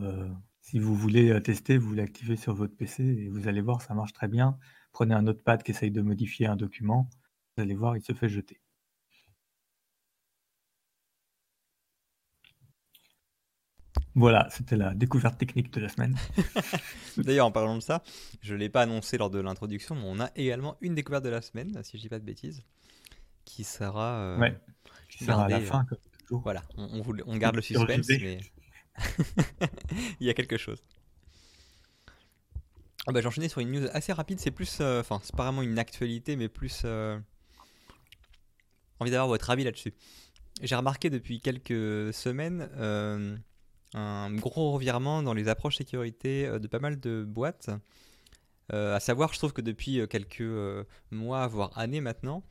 [0.60, 4.12] si vous voulez tester, vous l'activez sur votre PC et vous allez voir, ça marche
[4.12, 4.58] très bien.
[4.92, 7.08] Prenez un notepad qui essaye de modifier un document,
[7.56, 8.60] vous allez voir, il se fait jeter.
[14.18, 16.16] Voilà, c'était la découverte technique de la semaine.
[17.16, 18.02] D'ailleurs, en parlant de ça,
[18.42, 21.28] je ne l'ai pas annoncé lors de l'introduction, mais on a également une découverte de
[21.28, 22.64] la semaine, si je ne dis pas de bêtises,
[23.44, 24.58] qui sera, euh, ouais,
[25.08, 25.86] qui sera à la fin.
[26.30, 28.40] Voilà, on, on, garde le suspense, mais
[30.20, 30.82] il y a quelque chose.
[33.06, 34.78] Ah bah, J'enchaînais sur une news assez rapide, c'est plus.
[34.80, 36.82] Euh, enfin, c'est pas vraiment une actualité, mais plus.
[36.84, 37.18] Euh,
[38.98, 39.94] envie d'avoir votre avis là-dessus.
[40.60, 43.36] J'ai remarqué depuis quelques semaines euh,
[43.94, 47.70] un gros revirement dans les approches sécurité de pas mal de boîtes.
[48.70, 50.44] à savoir, je trouve que depuis quelques
[51.10, 52.42] mois, voire années maintenant,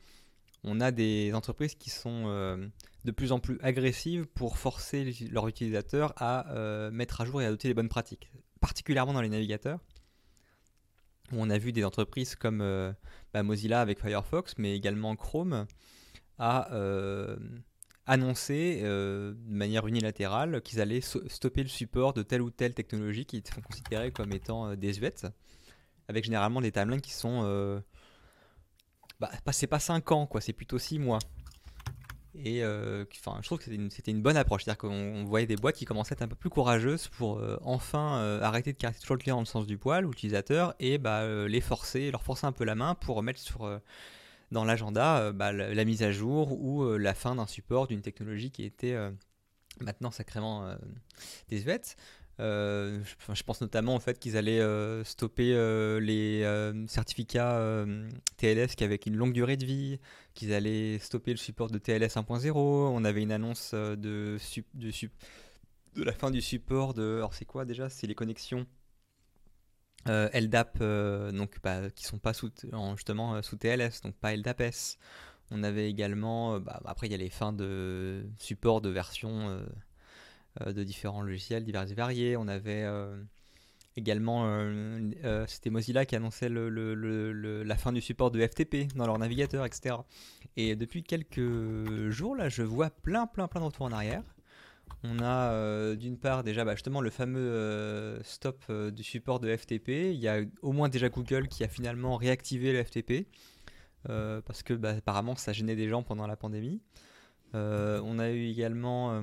[0.64, 2.26] on a des entreprises qui sont
[3.04, 7.48] de plus en plus agressives pour forcer leurs utilisateurs à mettre à jour et à
[7.48, 9.80] adopter les bonnes pratiques, particulièrement dans les navigateurs
[11.32, 12.92] on a vu des entreprises comme euh,
[13.32, 15.66] bah, Mozilla avec Firefox, mais également Chrome,
[16.40, 17.36] euh,
[18.08, 23.26] annoncé euh, de manière unilatérale qu'ils allaient stopper le support de telle ou telle technologie
[23.26, 25.26] qui sont considérées comme étant désuètes,
[26.08, 27.82] avec généralement des timelines qui sont...
[29.20, 31.18] Bah, c'est pas 5 ans, quoi, c'est plutôt 6 mois.
[32.44, 34.64] Et euh, enfin, je trouve que c'était une, bonne approche.
[34.64, 37.58] C'est-à-dire qu'on voyait des boîtes qui commençaient à être un peu plus courageuses pour euh,
[37.62, 40.98] enfin euh, arrêter de caresser toujours le client dans le sens du poil, l'utilisateur, et
[40.98, 43.80] bah, les forcer, leur forcer un peu la main pour mettre sur,
[44.50, 48.64] dans l'agenda bah, la, mise à jour ou la fin d'un support d'une technologie qui
[48.64, 48.96] était
[49.80, 50.74] maintenant sacrément
[51.48, 51.96] désuète.
[52.40, 53.00] Euh,
[53.34, 56.44] je, pense notamment au fait qu'ils allaient euh, stopper euh, les
[56.86, 57.84] certificats
[58.36, 59.98] TLS qui avaient une longue durée de vie,
[60.34, 62.52] qu'ils allaient stopper le support de TLS 1.0.
[62.54, 64.38] On avait une annonce de,
[65.96, 67.16] la fin du support de.
[67.16, 67.88] Alors, c'est quoi déjà?
[67.88, 68.66] C'est les connexions
[70.08, 70.78] LDAP,
[71.32, 72.50] donc bah, qui sont pas sous,
[72.96, 74.98] justement sous TLS, donc pas LDAP-S.
[75.50, 76.60] On avait également.
[76.60, 79.60] Bah, après, il y a les fins de support de version
[80.60, 82.36] euh, de différents logiciels divers et variés.
[82.36, 83.16] On avait euh,
[83.96, 89.18] Également, euh, euh, c'était Mozilla qui annonçait la fin du support de FTP dans leur
[89.18, 89.96] navigateur, etc.
[90.56, 94.22] Et depuis quelques jours, là, je vois plein, plein, plein de retours en arrière.
[95.04, 99.88] On a euh, d'une part déjà bah, justement le fameux stop du support de FTP.
[99.88, 103.28] Il y a au moins déjà Google qui a finalement réactivé le FTP
[104.04, 106.80] parce que bah, apparemment ça gênait des gens pendant la pandémie.
[107.54, 109.22] on a eu également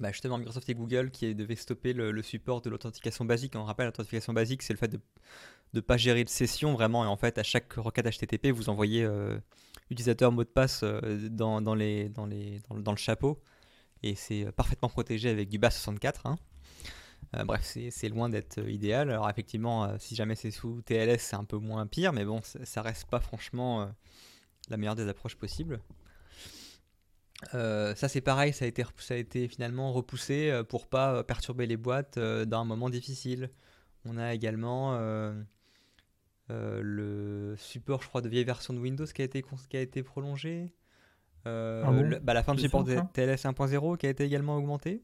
[0.00, 3.54] bah justement Microsoft et Google qui devaient stopper le, support de l'authentification basique.
[3.56, 5.00] On rappelle, l'authentification basique, c'est le fait de
[5.74, 7.04] ne pas gérer de session vraiment.
[7.04, 9.38] Et en fait, à chaque requête HTTP, vous envoyez euh,
[9.90, 13.42] utilisateur mot de passe euh, dans, le chapeau.
[14.02, 16.20] Et c'est euh, parfaitement protégé avec du BAS64.
[16.24, 16.36] Hein.
[17.44, 19.10] bref, c'est loin d'être idéal.
[19.10, 22.12] Alors effectivement, si jamais c'est sous TLS, c'est un peu moins pire.
[22.12, 23.90] Mais bon, ça reste pas franchement
[24.68, 25.80] la meilleure des approches possibles.
[27.54, 28.68] Euh, ça c'est pareil, ça a,
[29.14, 33.50] été, finalement repoussé euh, pour pas euh, perturber les boîtes dans un moment difficile.
[34.04, 34.98] On a également
[36.48, 40.02] le support, je crois, de vieille version de Windows qui a été, qui a été
[40.02, 40.72] prolongé.
[41.44, 41.90] Ah
[42.22, 45.02] bah, la fin de support de TLS 1.0 qui a été également augmenté.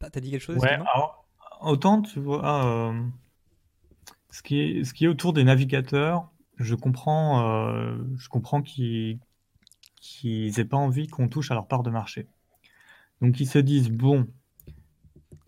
[0.00, 0.78] Bah, T'as dit quelque chose Ouais,
[1.60, 2.92] autant tu vois,
[4.30, 9.20] ce, qui est, ce qui est autour des navigateurs, je comprends, je comprends qu'ils
[10.04, 12.28] qu'ils n'aient pas envie qu'on touche à leur part de marché.
[13.22, 14.26] Donc ils se disent, bon,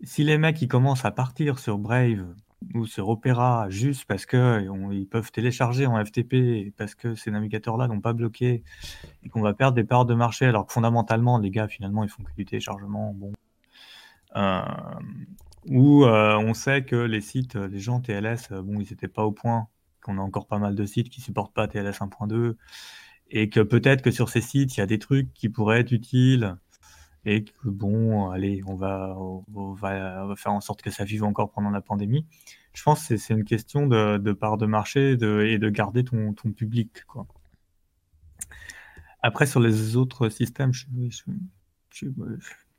[0.01, 2.33] si les mecs ils commencent à partir sur Brave
[2.73, 8.01] ou sur Opera juste parce qu'ils peuvent télécharger en FTP parce que ces navigateurs-là n'ont
[8.01, 8.63] pas bloqué
[9.23, 12.09] et qu'on va perdre des parts de marché alors que fondamentalement les gars finalement ils
[12.09, 13.33] font que du téléchargement, bon.
[14.35, 14.61] Euh,
[15.67, 19.23] ou euh, on sait que les sites, les gens TLS, euh, bon ils n'étaient pas
[19.23, 19.67] au point,
[20.01, 22.55] qu'on a encore pas mal de sites qui supportent pas TLS 1.2
[23.29, 25.91] et que peut-être que sur ces sites, il y a des trucs qui pourraient être
[25.91, 26.55] utiles
[27.27, 31.51] et que bon, allez, on va, on va, faire en sorte que ça vive encore
[31.51, 32.25] pendant la pandémie.
[32.73, 37.03] Je pense que c'est une question de, part de marché et de garder ton, public.
[39.21, 40.85] Après, sur les autres systèmes, je,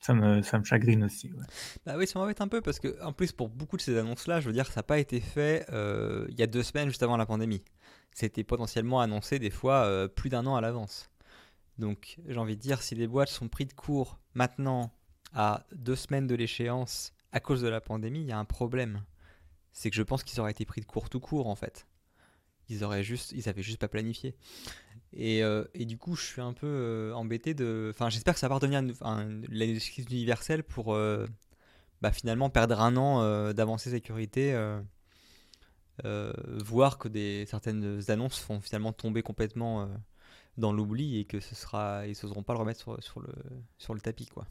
[0.00, 1.30] ça me, ça me chagrine aussi.
[1.84, 4.40] Bah oui, ça m'embête un peu parce que, en plus, pour beaucoup de ces annonces-là,
[4.40, 7.02] je veux dire, ça n'a pas été fait euh, il y a deux semaines juste
[7.02, 7.62] avant la pandémie
[8.18, 11.08] c'était potentiellement annoncé des fois euh, plus d'un an à l'avance.
[11.78, 14.92] Donc j'ai envie de dire, si les boîtes sont pris de court maintenant
[15.32, 19.04] à deux semaines de l'échéance à cause de la pandémie, il y a un problème.
[19.72, 21.86] C'est que je pense qu'ils auraient été pris de court tout court en fait.
[22.68, 24.34] Ils auraient juste, ils avaient juste pas planifié.
[25.14, 27.90] Et, euh, du coup, je suis un peu euh, embêté de.
[27.94, 28.82] Enfin, j'espère que ça va redevenir
[29.48, 30.94] l'excuse universelle pour
[32.02, 34.54] bah, finalement perdre un an d'avancée sécurité
[36.04, 36.32] euh,
[36.64, 37.08] voir que
[37.46, 39.86] certaines annonces font finalement tomber complètement euh,
[40.58, 44.26] dans l'oubli et que ce sera, ils n'oseront pas le remettre sur, le, tapis.
[44.26, 44.46] Quoi.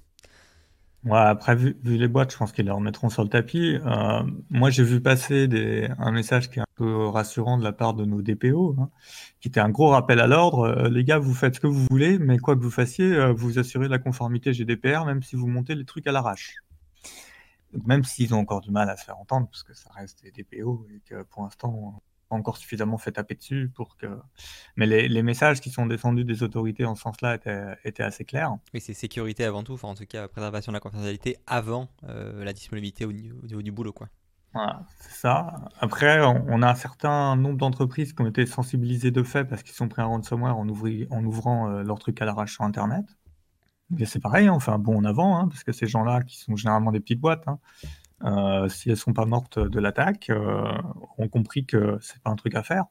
[1.11, 3.77] Après, vu, les boîtes, je pense qu'ils le remettront sur le tapis.
[3.85, 7.71] Euh, moi, j'ai vu passer des, un message qui est un peu rassurant de la
[7.71, 8.89] part de nos DPO, hein,
[9.39, 10.87] qui était un gros rappel à l'ordre.
[10.89, 13.87] les gars, vous faites ce que vous voulez, mais quoi que vous fassiez, vous assurez
[13.87, 16.57] la conformité GDPR, même si vous montez les trucs à l'arrache
[17.85, 20.31] même s'ils ont encore du mal à se faire entendre, parce que ça reste des
[20.31, 24.07] DPO et que pour l'instant, pas encore suffisamment fait taper dessus pour que.
[24.75, 27.35] Mais les, messages qui sont descendus des autorités en ce sens-là
[27.83, 28.55] étaient, assez clairs.
[28.73, 32.43] Oui, c'est sécurité avant tout, enfin en tout cas préservation de la confidentialité avant euh,
[32.43, 34.09] la disponibilité au niveau, du boulot, quoi.
[34.53, 35.69] Voilà, c'est ça.
[35.79, 39.75] Après, on, a un certain nombre d'entreprises qui ont été sensibilisées de fait parce qu'ils
[39.75, 43.05] sont pris un ransomware en, en ouvrant euh, leur truc à l'arrache sur Internet
[44.05, 46.37] c'est pareil, hein, on fait un bond en avant, hein, parce que ces gens-là, qui
[46.37, 47.59] sont généralement des petites boîtes, hein,
[48.23, 50.71] euh, si elles sont pas mortes de l'attaque, euh,
[51.17, 52.85] ont compris que c'est pas un truc à faire.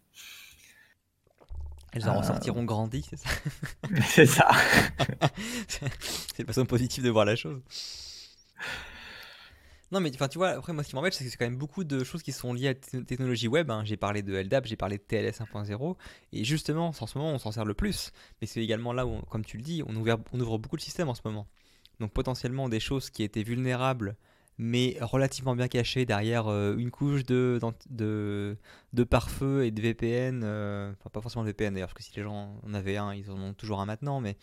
[1.92, 3.28] Elles en euh, ressortiront grandies, c'est ça?
[4.04, 4.48] C'est ça.
[5.68, 7.60] c'est une façon positive de voir la chose.
[9.92, 11.84] Non, mais tu vois, après, moi, ce qui m'embête, c'est que c'est quand même beaucoup
[11.84, 13.70] de choses qui sont liées à la technologie web.
[13.70, 13.82] Hein.
[13.84, 15.96] J'ai parlé de LDAP, j'ai parlé de TLS 1.0.
[16.32, 18.12] Et justement, en ce moment, on s'en sert le plus.
[18.40, 20.82] Mais c'est également là où, comme tu le dis, on ouvre, on ouvre beaucoup de
[20.82, 21.46] systèmes en ce moment.
[22.00, 24.16] Donc, potentiellement, des choses qui étaient vulnérables,
[24.59, 28.57] mais relativement bien cachées derrière euh, une couche de, de,
[28.92, 30.42] de pare-feu et de VPN.
[30.45, 33.14] Euh, enfin, pas forcément de VPN d'ailleurs, parce que si les gens en avaient un,
[33.14, 34.21] ils en ont toujours un maintenant.
[34.21, 34.37] Mais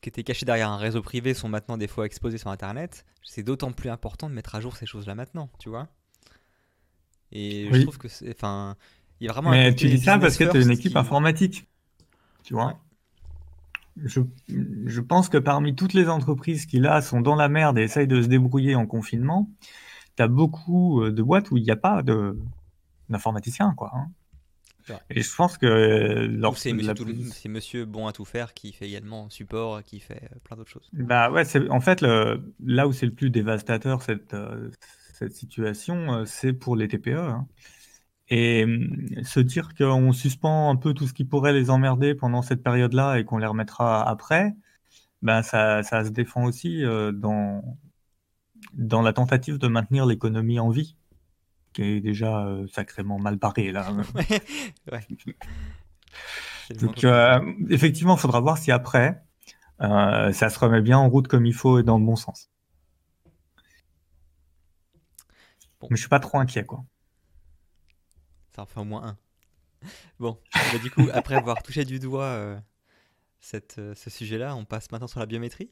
[0.00, 3.42] qui étaient cachés derrière un réseau privé sont maintenant des fois exposés sur Internet, c'est
[3.42, 5.88] d'autant plus important de mettre à jour ces choses-là maintenant, tu vois.
[7.32, 8.34] Et je trouve que c'est.
[8.34, 8.76] Enfin,
[9.20, 9.50] il y a vraiment.
[9.50, 11.66] Mais tu dis ça parce que tu es une équipe informatique,
[12.44, 12.78] tu vois.
[14.04, 14.20] Je,
[14.86, 18.06] je, pense que parmi toutes les entreprises qui là sont dans la merde et essayent
[18.06, 19.50] de se débrouiller en confinement,
[20.16, 22.02] tu as beaucoup euh, de boîtes où il n'y a pas
[23.08, 23.92] d'informaticiens, quoi.
[23.94, 24.08] Hein.
[25.10, 29.82] Et je pense que c'est monsieur, monsieur, bon à tout faire qui fait également support,
[29.82, 30.88] qui fait euh, plein d'autres choses.
[30.94, 32.42] Bah ouais, en fait le...
[32.64, 34.70] là où c'est le plus dévastateur cette, euh,
[35.12, 37.08] cette situation, c'est pour les TPE.
[37.10, 37.46] Hein.
[38.30, 42.42] Et hum, se dire qu'on suspend un peu tout ce qui pourrait les emmerder pendant
[42.42, 44.54] cette période-là et qu'on les remettra après,
[45.22, 46.82] ben ça, ça se défend aussi
[47.14, 47.78] dans,
[48.74, 50.96] dans la tentative de maintenir l'économie en vie,
[51.72, 53.90] qui est déjà sacrément mal barrée là.
[54.92, 55.06] ouais.
[56.76, 57.04] Donc,
[57.70, 59.22] effectivement, il faudra voir si après,
[59.80, 62.50] euh, ça se remet bien en route comme il faut et dans le bon sens.
[65.82, 66.84] Mais je suis pas trop inquiet, quoi.
[68.58, 69.16] Ça en fait au moins un.
[70.18, 72.58] Bon, bah, du coup, après avoir touché du doigt euh,
[73.54, 75.70] euh, ce sujet-là, on passe maintenant sur la biométrie.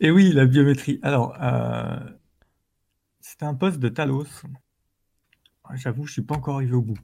[0.00, 0.98] Et oui, la biométrie.
[1.04, 1.36] Alors,
[3.20, 4.26] c'était un poste de Talos.
[5.74, 6.98] J'avoue, je suis pas encore arrivé au bout.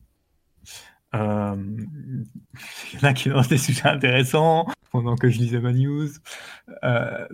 [1.15, 1.55] Euh,
[2.93, 6.09] il y en a qui lancent des sujets intéressants pendant que je lisais ma news.
[6.83, 7.29] Euh,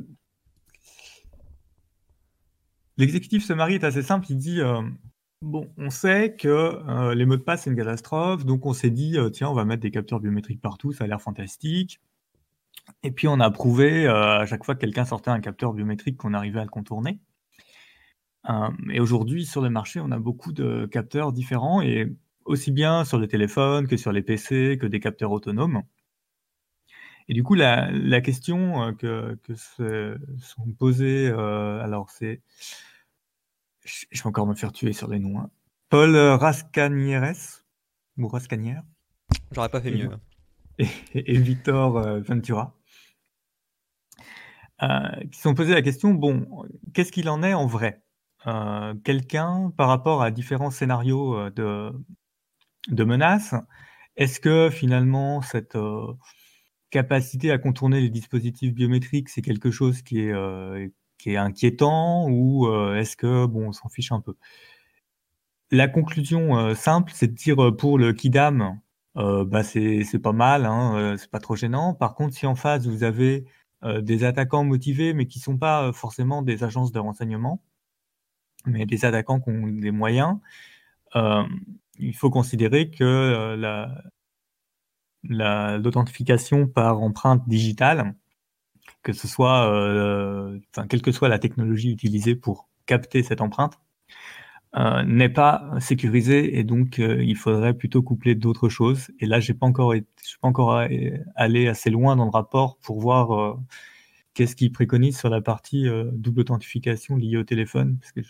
[2.99, 4.27] l'exécutif marie est assez simple.
[4.29, 4.83] Il dit euh,
[5.43, 8.47] Bon, on sait que les mots de passe, c'est une catastrophe.
[8.47, 10.93] Donc, on s'est dit Tiens, on va mettre des capteurs biométriques partout.
[10.93, 12.01] Ça a l'air fantastique.
[13.03, 16.35] Et puis, on a prouvé à chaque fois que quelqu'un sortait un capteur biométrique qu'on
[16.35, 17.19] arrivait à le contourner.
[18.91, 22.13] et aujourd'hui, sur le marché, on a beaucoup de capteurs différents et
[22.45, 25.83] aussi bien sur les téléphones que sur les PC, que des capteurs autonomes.
[27.29, 32.43] Et du coup, la, question euh, que, que se sont posées, euh, alors c'est,
[33.85, 35.51] je vais encore me faire tuer sur les noms, hein.
[35.89, 37.65] Paul Rascanieres,
[38.17, 38.83] ou Rascanière.
[39.53, 40.11] J'aurais pas fait mieux.
[40.79, 42.75] Et, et, Victor euh, Ventura,
[44.81, 48.03] qui se sont posés la question, bon, qu'est-ce qu'il en est en vrai?
[49.05, 51.93] Quelqu'un, par rapport à différents scénarios de,
[52.89, 53.55] de menaces.
[54.17, 56.13] Est-ce que finalement cette euh,
[56.91, 60.89] capacité à contourner les dispositifs biométriques, c'est quelque chose qui est, euh,
[61.23, 64.35] qui est inquiétant ou euh, est-ce que on s'en fiche un peu?
[65.71, 68.79] La conclusion simple, c'est de dire pour le KIDAM,
[69.15, 71.95] bah c'est pas mal, hein, c'est pas trop gênant.
[71.95, 73.47] Par contre, si en face vous avez
[73.83, 77.63] des attaquants motivés, mais qui sont pas forcément des agences de renseignement,
[78.67, 80.37] mais des attaquants qui ont des moyens,
[81.99, 83.87] il faut considérer que euh,
[85.79, 88.15] l'authentification par empreinte digitale,
[89.03, 93.79] que ce soit, euh, enfin, quelle que soit la technologie utilisée pour capter cette empreinte,
[94.77, 99.11] euh, n'est pas sécurisée et donc il faudrait plutôt coupler d'autres choses.
[99.21, 100.75] Et là, j'ai pas encore, je suis pas encore
[101.37, 103.59] allé assez loin dans le rapport pour voir
[104.35, 108.21] qu'est-ce qu'il préconise sur la partie double authentification liée au téléphone, parce que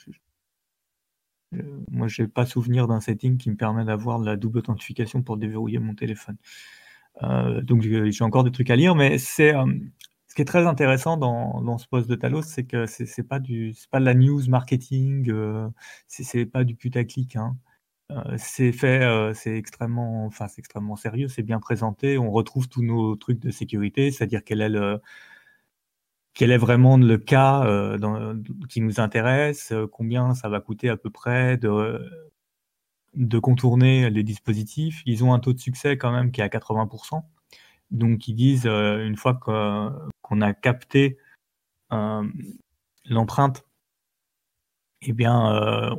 [1.55, 5.23] euh, moi, je n'ai pas souvenir d'un setting qui me permet d'avoir la double authentification
[5.23, 6.37] pour déverrouiller mon téléphone.
[7.23, 9.67] Euh, donc, j'ai encore des trucs à lire, mais c'est euh,
[10.33, 13.39] ce qui est très intéressant dans, ce poste de Talos, c'est que c'est n'est pas
[13.91, 17.37] pas de la news marketing, ce c'est pas du putaclic.
[17.37, 17.55] Hein.
[18.39, 22.17] c'est fait, c'est extrêmement, extrêmement sérieux, c'est bien présenté.
[22.17, 24.71] On retrouve tous nos trucs de sécurité, c'est-à-dire quel est
[26.51, 28.35] est vraiment le cas euh,
[28.71, 35.03] qui nous intéresse, euh, combien ça va coûter à peu près de contourner les dispositifs.
[35.05, 37.23] Ils ont un taux de succès quand même qui est à 80%.
[37.93, 41.19] Donc ils disent, euh, une fois qu'on a capté
[43.05, 43.67] l'empreinte,
[45.03, 45.35] eh bien,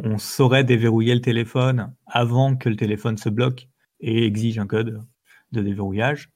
[0.03, 5.05] on saurait déverrouiller le téléphone avant que le téléphone se bloque et exige un code
[5.51, 6.29] de déverrouillage.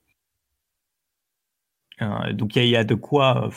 [2.01, 3.49] Euh, donc il y, a de quoi,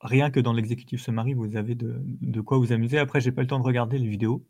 [0.00, 2.98] rien que dans l'exécutif summary, vous avez de, quoi vous amuser.
[2.98, 4.46] Après, j'ai pas le temps de regarder les vidéos,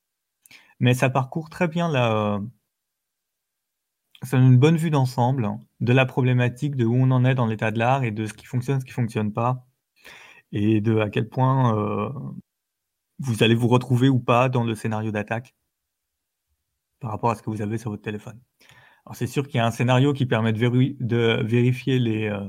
[0.78, 2.40] mais ça parcourt très bien la,
[4.22, 7.46] ça donne une bonne vue d'ensemble de la problématique, de où on en est dans
[7.46, 9.66] l'état de l'art et de ce qui fonctionne, ce qui fonctionne pas,
[10.52, 12.10] et de à quel point euh,
[13.18, 15.54] vous allez vous retrouver ou pas dans le scénario d'attaque
[17.00, 18.38] par rapport à ce que vous avez sur votre téléphone.
[19.06, 22.46] Alors c'est sûr qu'il y a un scénario qui permet de, vérifier les, euh,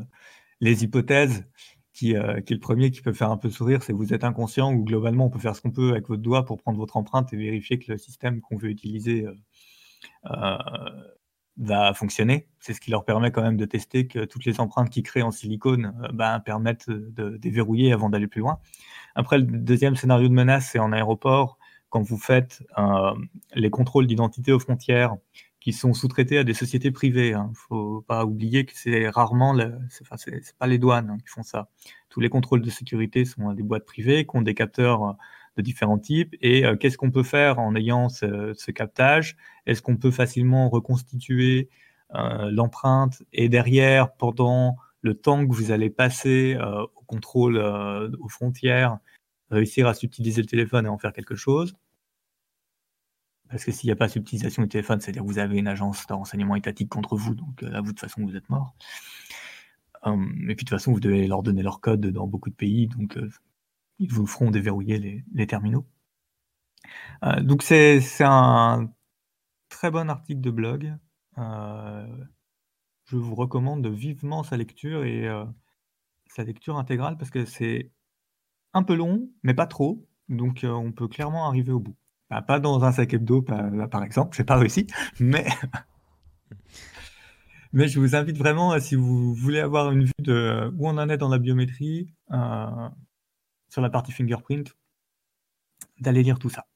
[0.59, 1.45] les hypothèses,
[1.93, 4.23] qui, euh, qui, est le premier qui peut faire un peu sourire, c'est vous êtes
[4.23, 6.97] inconscient ou globalement on peut faire ce qu'on peut avec votre doigt pour prendre votre
[6.97, 9.25] empreinte et vérifier que le système qu'on veut utiliser
[11.61, 12.47] va fonctionner.
[12.59, 15.21] C'est ce qui leur permet quand même de tester que toutes les empreintes qu'ils créent
[15.21, 18.59] en silicone ben, permettent de déverrouiller avant d'aller plus loin.
[19.15, 21.57] Après, le deuxième scénario de menace, c'est en aéroport,
[21.89, 22.63] quand vous faites
[23.53, 25.15] les contrôles d'identité aux frontières
[25.61, 27.29] qui sont sous-traités à des sociétés privées.
[27.29, 27.49] Il hein.
[27.51, 29.55] ne faut pas oublier que c'est rarement,
[29.89, 31.69] c'est pas les douanes hein, qui font ça.
[32.09, 35.13] Tous les contrôles de sécurité sont à des boîtes privées qui ont des capteurs euh,
[35.57, 36.35] de différents types.
[36.41, 39.37] Et euh, qu'est-ce qu'on peut faire en ayant ce, captage?
[39.65, 41.69] Est-ce qu'on peut facilement reconstituer
[42.15, 46.57] euh, l'empreinte et derrière, pendant le temps que vous allez passer
[46.95, 48.99] au contrôle aux frontières,
[49.49, 51.75] réussir à subtiliser le téléphone et en faire quelque chose?
[53.49, 56.07] Parce que s'il n'y a pas subtilisation du téléphone, c'est-à-dire que vous avez une agence
[56.07, 58.75] de renseignement étatique contre vous, donc là, vous, de toute façon, vous êtes mort.
[60.03, 62.55] Hum, et puis, de toute façon, vous devez leur donner leur code dans beaucoup de
[62.55, 63.17] pays, donc
[64.01, 65.85] ils vous feront déverrouiller les, terminaux.
[67.41, 68.91] donc, c'est un
[69.69, 70.93] très bon article de blog.
[71.37, 75.29] je vous recommande vivement sa lecture et
[76.27, 77.91] sa lecture intégrale parce que c'est
[78.73, 80.07] un peu long, mais pas trop.
[80.29, 81.95] Donc, on peut clairement arriver au bout.
[82.31, 84.87] Bah, pas dans un sac hebdo, par, exemple, j'ai pas réussi,
[85.19, 85.45] mais...
[87.73, 91.09] mais je vous invite vraiment, si vous voulez avoir une vue de où on en
[91.09, 92.89] est dans la biométrie, euh,
[93.71, 94.75] sur la partie fingerprint,
[95.99, 96.67] d'aller lire tout ça.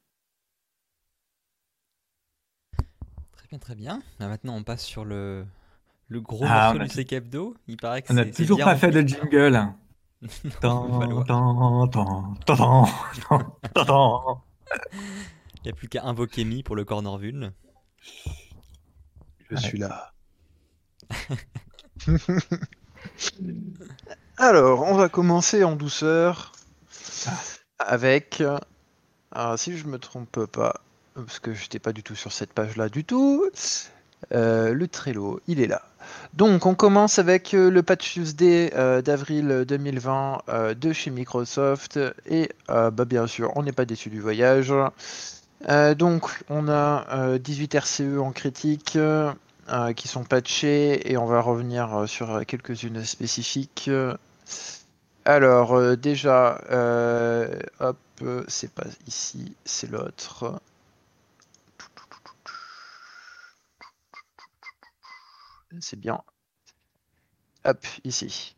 [3.36, 4.02] Très bien, très bien.
[4.20, 5.46] maintenant, on passe sur le,
[6.08, 7.58] le gros ah, morceau du sac hebdo.
[7.68, 9.74] Il paraît que on n'a toujours pas fait de jingle.
[10.22, 10.30] Il
[15.66, 17.52] n'y a plus qu'à invoquer Mi pour le corner vuln.
[19.50, 20.14] Je suis là.
[24.38, 26.55] Alors, on va commencer en douceur
[27.80, 28.44] avec.
[29.32, 30.82] Alors, si je me trompe pas,
[31.16, 33.50] parce que je n'étais pas du tout sur cette page-là du tout,
[34.34, 35.82] euh, le Trello, il est là.
[36.34, 40.44] Donc, on commence avec euh, le patch Tuesday euh, d'avril 2020
[40.78, 42.00] de chez Microsoft.
[42.26, 44.74] Et bah, bien sûr, on n'est pas déçu du voyage.
[45.98, 48.98] Donc, on a 18 euh, RCE en critique
[49.96, 53.90] qui sont patchés et on va revenir sur quelques-unes spécifiques.
[55.26, 56.60] Alors, déjà,
[57.80, 57.98] hop,
[58.48, 60.62] c'est pas ici, c'est l'autre.
[65.82, 66.22] C'est bien.
[67.66, 68.56] Hop, ici.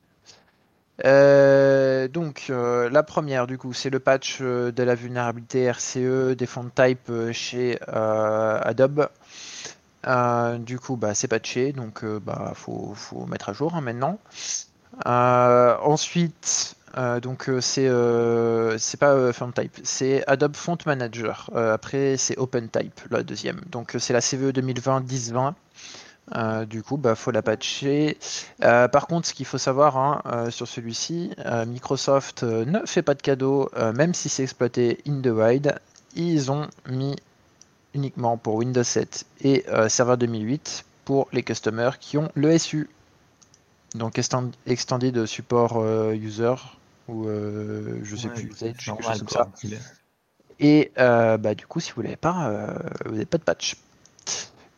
[1.06, 6.36] Euh, donc euh, la première du coup c'est le patch euh, de la vulnérabilité RCE
[6.36, 9.08] des font type chez Adobe.
[10.60, 14.20] du coup bah, c'est patché donc bah faut, faut, mettre à jour hein, maintenant.
[15.06, 16.76] Ensuite
[17.22, 17.90] donc c'est
[18.78, 21.50] c'est pas font type c'est Adobe Font Manager.
[21.54, 25.56] après c'est OpenType la deuxième donc c'est la CVE 2020 1020.
[26.36, 28.18] Euh, du coup, bah, faut la patcher.
[28.64, 31.32] Euh, par contre, ce qu'il faut savoir hein, euh, sur celui-ci,
[31.68, 35.76] Microsoft ne fait pas de cadeau, même si c'est exploité in the wild.
[36.16, 37.16] Ils ont mis
[37.94, 42.90] uniquement pour Windows 7 et Server 2008 pour les customers qui ont le SU.
[43.98, 46.56] Donc Extended Support User
[47.08, 49.50] ou je sais plus, quelque chose comme ça.
[50.60, 52.74] Et bah, du coup, si vous l'avez pas,
[53.06, 53.76] vous n'avez pas de patch.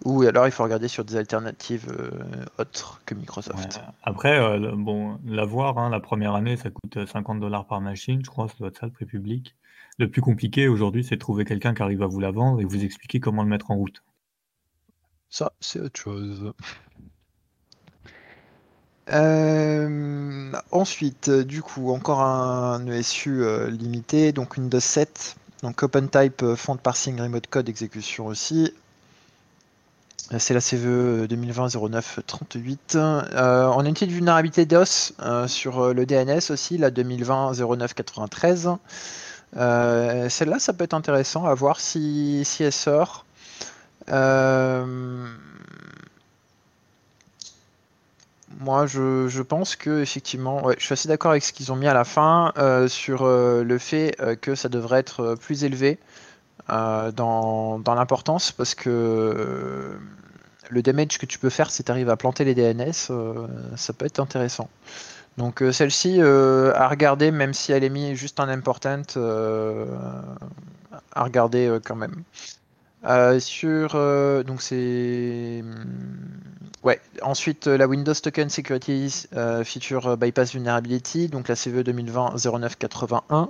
[0.05, 3.81] Ou alors il faut regarder sur des alternatives euh, autres que Microsoft.
[4.03, 8.29] Après, euh, bon, l'avoir, hein, la première année, ça coûte 50 dollars par machine, je
[8.29, 9.55] crois, ça doit être ça le prix public.
[9.97, 12.63] Le plus compliqué aujourd'hui, c'est de trouver quelqu'un qui arrive à vous la vendre et
[12.63, 14.01] vous expliquer comment le mettre en route.
[15.29, 16.53] Ça, c'est autre chose.
[19.11, 27.19] Euh, ensuite, du coup, encore un ESU limité, donc Windows 7, donc OpenType, Font Parsing,
[27.19, 28.73] Remote Code, exécution aussi.
[30.37, 32.77] C'est la CVE 2020-09-38.
[32.95, 38.77] Euh, on a une petite vulnérabilité DOS euh, sur euh, le DNS aussi, la 2020-09-93.
[40.29, 43.25] Celle-là, ça peut être intéressant à voir si, si elle sort.
[48.59, 51.93] Moi, je, pense que effectivement, je suis assez d'accord avec ce qu'ils ont mis à
[51.93, 52.53] la fin
[52.87, 55.99] sur le fait que ça devrait être plus élevé
[56.67, 59.97] dans, dans l'importance parce que
[60.69, 63.93] le damage que tu peux faire si tu arrives à planter les DNS, euh, ça
[63.93, 64.69] peut être intéressant.
[65.37, 69.01] Donc euh, celle-ci euh, à regarder, même si elle est mise juste en important,
[71.13, 72.23] à regarder quand même.
[73.39, 73.93] Sur
[74.43, 75.63] donc c'est
[76.83, 79.27] ouais ensuite la Windows Token Security
[79.63, 83.49] feature bypass vulnerability donc la CVE 2020 0981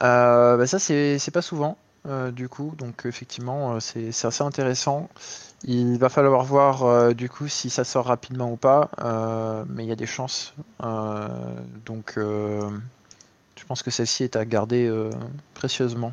[0.00, 1.76] bah ça c'est pas souvent
[2.32, 5.08] du coup donc effectivement c'est assez intéressant
[5.64, 9.84] il va falloir voir euh, du coup si ça sort rapidement ou pas, euh, mais
[9.84, 10.54] il y a des chances.
[10.82, 11.28] Euh,
[11.84, 14.90] donc je pense que celle-ci est à garder
[15.54, 16.12] précieusement.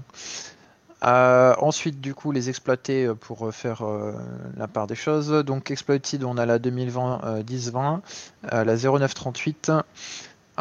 [1.01, 3.83] Ensuite, du coup, les exploiter pour faire
[4.57, 5.29] la part des choses.
[5.29, 7.99] Donc, exploited, on a la 2020 10-20,
[8.51, 9.71] la 0938,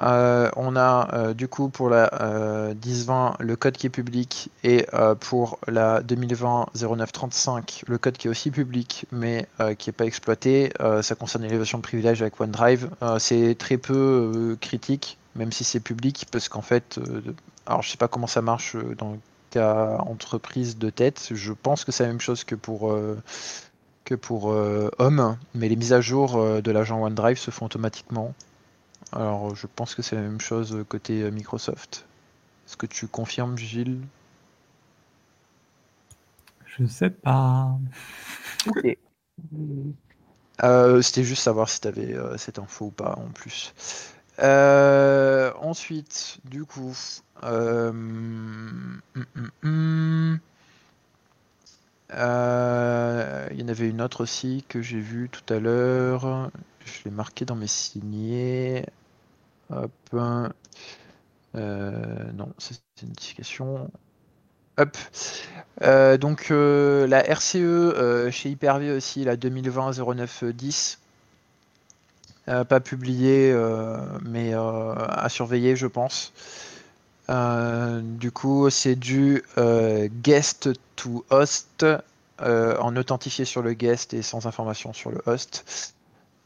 [0.02, 2.10] euh, on a euh, du coup pour la
[2.84, 4.86] 1020 euh, le code qui est public et
[5.20, 10.72] pour la 2020 0935 le code qui est aussi public mais qui n'est pas exploité.
[11.02, 12.90] ça concerne l'élévation de privilèges avec OneDrive.
[13.18, 17.00] c'est très peu critique même si c'est public parce qu'en fait
[17.66, 19.16] alors je sais pas comment ça marche dans
[19.50, 21.28] cas entreprise de tête.
[21.32, 22.94] Je pense que c'est la même chose que pour
[24.04, 24.44] que pour
[24.98, 28.34] Home, mais les mises à jour de l'agent OneDrive se font automatiquement.
[29.12, 32.06] Alors je pense que c'est la même chose côté Microsoft.
[32.66, 34.00] Est-ce que tu confirmes, Gilles?
[36.66, 37.78] Je sais pas.
[38.66, 38.98] Ok.
[40.62, 43.72] Euh, c'était juste savoir si tu avais euh, cette info ou pas en plus.
[44.40, 46.94] Euh, ensuite, du coup,
[47.42, 50.40] hum, hum, hum,
[52.10, 56.50] il y en avait une autre aussi que j'ai vue tout à l'heure.
[56.84, 58.86] Je l'ai marqué dans mes signés.
[59.70, 59.92] Hop.
[61.54, 63.90] non, c'est une notification.
[64.78, 64.96] Hop.
[65.82, 70.98] Euh, donc euh, la RCE euh, chez Hyper-V aussi, la 2020-09-10.
[72.46, 73.54] Pas publiée,
[74.24, 76.32] mais à surveiller, je pense.
[77.28, 79.42] du coup, c'est du
[80.22, 81.86] guest to host
[82.40, 85.94] en authentifié sur le guest et sans information sur le host.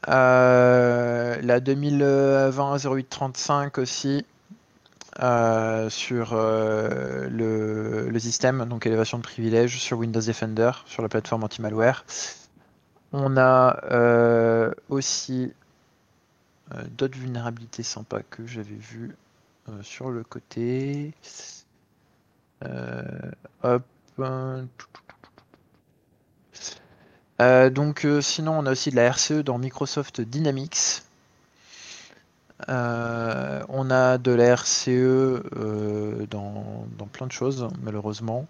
[0.07, 4.25] la 2020-08-35 aussi.
[5.19, 11.43] Euh, sur euh, le, système, donc élévation de privilèges sur Windows Defender, sur la plateforme
[11.43, 12.05] anti-malware.
[13.11, 15.53] On a euh, aussi
[16.97, 19.15] d'autres vulnérabilités sympas que j'avais vues
[19.81, 21.13] sur le côté.
[27.39, 31.03] donc sinon on a aussi de la RCE dans Microsoft Dynamics.
[32.69, 38.47] Euh, on a de la RCE euh, dans, plein de choses, malheureusement.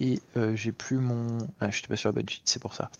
[0.00, 1.38] Et euh, j'ai plus mon.
[1.60, 2.90] Ah, je suis pas sur la budget, c'est pour ça.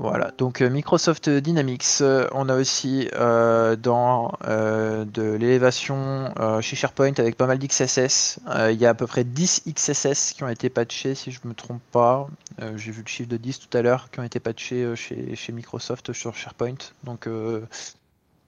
[0.00, 6.32] Voilà, donc Microsoft Dynamics, on a aussi dans de l'élévation
[6.62, 8.38] chez SharePoint avec pas mal d'XSS.
[8.70, 11.52] il y a à peu près 10 XSS qui ont été patchés, si je me
[11.52, 12.28] trompe pas.
[12.76, 15.52] J'ai vu le chiffre de 10 tout à l'heure qui ont été patchés chez, chez,
[15.52, 16.78] Microsoft sur SharePoint.
[17.04, 17.28] Donc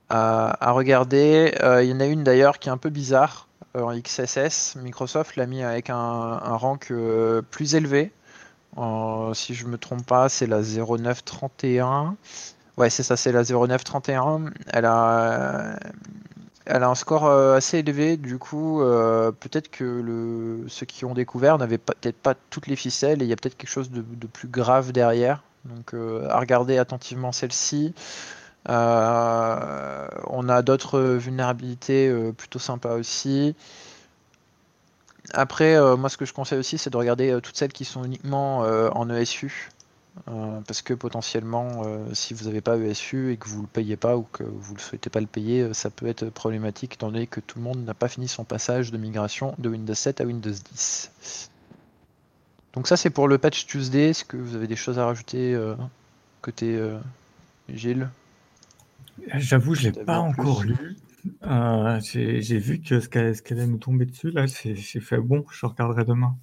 [0.09, 1.53] à, regarder.
[1.83, 4.77] Il y en a une d'ailleurs qui est un peu bizarre en XSS.
[4.77, 6.91] Microsoft l'a mis avec un rank
[7.51, 8.11] plus élevé
[9.35, 12.17] si je me trompe pas, c'est la 0931.
[12.79, 14.47] Ouais, c'est ça, c'est la 0931.
[14.73, 15.79] Elle a,
[16.65, 18.17] elle a un score euh, assez élevé.
[18.17, 23.23] Du coup, euh, peut-être que ceux qui ont découvert n'avaient peut-être pas toutes les ficelles
[23.23, 25.43] et il y a peut-être quelque chose de, plus grave derrière.
[25.65, 27.95] Donc, euh, à regarder attentivement celle-ci.
[28.67, 33.55] on a d'autres vulnérabilités plutôt sympas aussi.
[35.33, 37.85] Après, euh, moi, ce que je conseille aussi, c'est de regarder euh, toutes celles qui
[37.85, 39.71] sont uniquement euh, en ESU.
[40.27, 44.17] parce que potentiellement, si vous n'avez pas ESU et que vous ne le payez pas
[44.17, 47.41] ou que vous ne souhaitez pas le payer, ça peut être problématique étant donné que
[47.41, 50.51] tout le monde n'a pas fini son passage de migration de Windows 7 à Windows
[50.51, 51.51] 10.
[52.75, 54.11] Donc ça c'est pour le patch Tuesday.
[54.11, 55.59] Est-ce que vous avez des choses à rajouter
[56.43, 56.79] côté
[57.71, 58.11] Gilles?
[59.35, 60.97] J'avoue, je l'ai pas encore lu.
[61.45, 65.67] Euh, j'ai vu que ce qu'elle allait nous tomber dessus, là, j'ai fait bon, je
[65.67, 66.37] regarderai demain.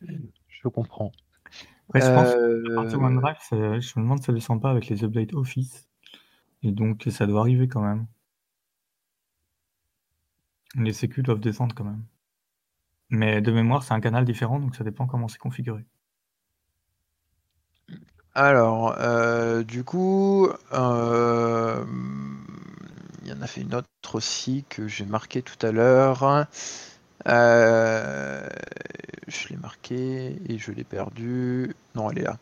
[0.00, 1.12] Je comprends.
[1.94, 5.04] je pense que partie euh, OneDrive, je me demande si ça descend pas avec les
[5.04, 5.88] updates Office.
[6.62, 8.06] Et donc, ça doit arriver quand même.
[10.74, 12.04] Les sécu doivent descendre quand même.
[13.10, 15.84] Mais de mémoire, c'est un canal différent, donc ça dépend comment c'est configuré.
[18.34, 20.48] Alors, euh, du coup,
[23.28, 26.46] il y en a fait une autre aussi que j'ai marqué tout à l'heure.
[27.26, 28.48] Euh,
[29.26, 31.74] je l'ai marqué et je l'ai perdu.
[31.94, 32.38] Non, elle est là.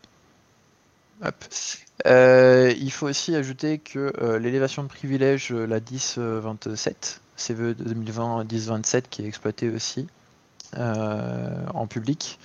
[2.05, 9.23] Euh, il faut aussi ajouter que euh, l'élévation de privilège, la 1027, CV 2020-1027 qui
[9.23, 10.07] est exploitée aussi
[10.73, 12.39] en public.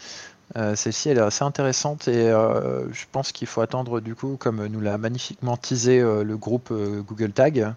[0.55, 4.81] Celle-ci, elle est assez intéressante et je pense qu'il faut attendre du coup, comme nous
[4.81, 7.75] l'a magnifiquement teasé le groupe Google Tag,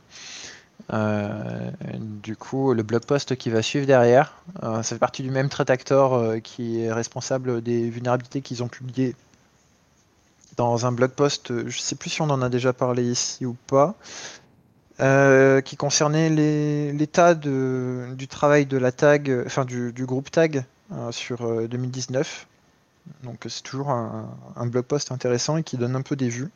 [0.94, 5.32] euh, du coup, le blog post qui va suivre derrière, euh, ça fait partie du
[5.32, 9.16] même threat actor euh, qui est responsable des vulnérabilités qu'ils ont publiées
[10.58, 13.46] dans un blog post, je ne sais plus si on en a déjà parlé ici
[13.46, 13.96] ou pas,
[15.62, 16.30] qui concernait
[16.94, 20.64] l'état du travail de la tag, enfin du, groupe tag
[21.12, 22.48] sur 2019.
[23.24, 26.52] Donc c'est toujours un, blog post intéressant et qui donne un peu des vues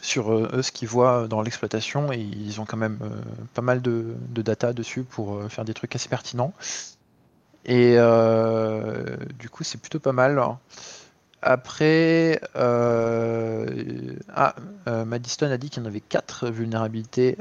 [0.00, 3.08] sur euh, eux ce qu'ils voient dans l'exploitation et ils ont quand même euh,
[3.54, 6.52] pas mal de, data dessus pour euh, faire des trucs assez pertinents.
[7.64, 7.96] Et
[9.38, 10.42] du coup, c'est plutôt pas mal.
[11.42, 14.54] Après, ah,
[15.04, 17.36] Madiston a dit qu'il y en avait quatre vulnérabilités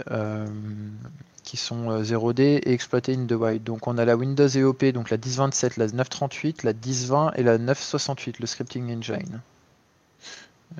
[1.43, 3.63] qui sont 0D et exploiter in the wild.
[3.63, 7.57] Donc on a la Windows EOP, donc la 1027, la 938, la 1020 et la
[7.57, 9.39] 968, le scripting engine.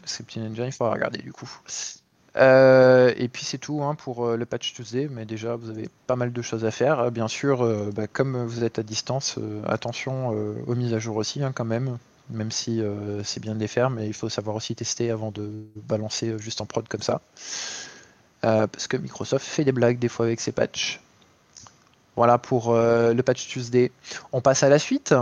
[0.05, 1.49] Scripting engine, il faudra regarder du coup.
[2.37, 5.89] Euh, et puis c'est tout hein, pour euh, le patch Tuesday, mais déjà vous avez
[6.05, 6.99] pas mal de choses à faire.
[6.99, 11.43] Euh, bien sûr, bah, comme vous êtes à distance, attention aux mises à jour aussi
[11.43, 11.97] hein, quand même,
[12.29, 12.81] même si
[13.23, 16.61] c'est bien de les faire, mais il faut savoir aussi tester avant de balancer juste
[16.61, 17.21] en prod comme ça.
[18.41, 21.01] parce que Microsoft fait des blagues des fois avec ses patchs.
[22.15, 23.91] Voilà pour le patch Tuesday.
[24.31, 25.13] On passe à la suite.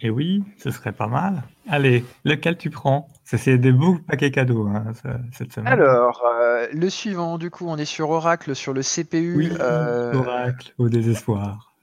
[0.00, 1.42] Et oui, ce serait pas mal.
[1.68, 3.08] Allez, lequel tu prends?
[3.24, 4.84] C'est des beaux paquets cadeaux hein,
[5.32, 5.72] cette semaine.
[5.72, 9.34] Alors, euh, le suivant, du coup, on est sur Oracle, sur le CPU.
[9.36, 11.74] Oui, euh, Oracle, au désespoir.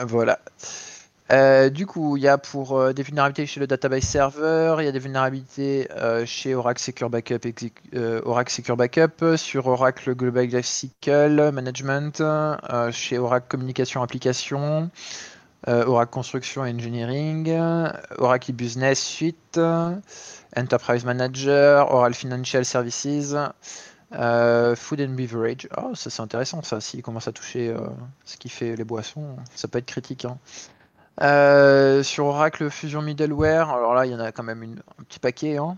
[0.00, 0.38] Voilà.
[1.32, 4.88] Euh, du coup, il y a pour des vulnérabilités chez le database server, il y
[4.88, 5.88] a des vulnérabilités
[6.24, 7.40] chez Oracle Secure Backup,
[8.24, 12.22] Oracle Secure Backup, sur Oracle Global Lifecycle Management,
[12.92, 14.88] chez Oracle Communication Application,
[15.66, 17.50] Oracle Construction Engineering,
[18.18, 19.58] Oracle Business Suite,
[20.56, 23.34] Enterprise Manager, Oracle Financial Services,
[24.12, 25.68] euh, Food and Beverage.
[25.76, 27.78] Oh, ça c'est intéressant ça, s'il commence à toucher euh,
[28.24, 30.24] ce qui fait les boissons, ça peut être critique.
[30.24, 30.38] Hein.
[32.02, 35.58] sur Oracle Fusion Middleware, alors là il y en a quand même un petit paquet.
[35.58, 35.76] Hein.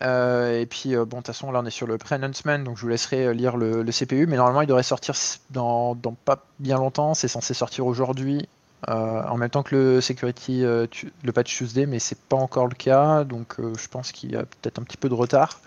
[0.00, 2.88] et puis, bon, de toute façon, là on est sur le pre-announcement, donc je vous
[2.88, 5.14] laisserai lire le, CPU, mais normalement il devrait sortir
[5.50, 5.94] dans
[6.24, 10.86] pas bien longtemps, c'est censé sortir aujourd'hui euh, en même temps que le security, euh,
[11.22, 14.36] le patch Tuesday, mais c'est pas encore le cas, donc euh, je pense qu'il y
[14.36, 15.60] a peut-être un petit peu de retard,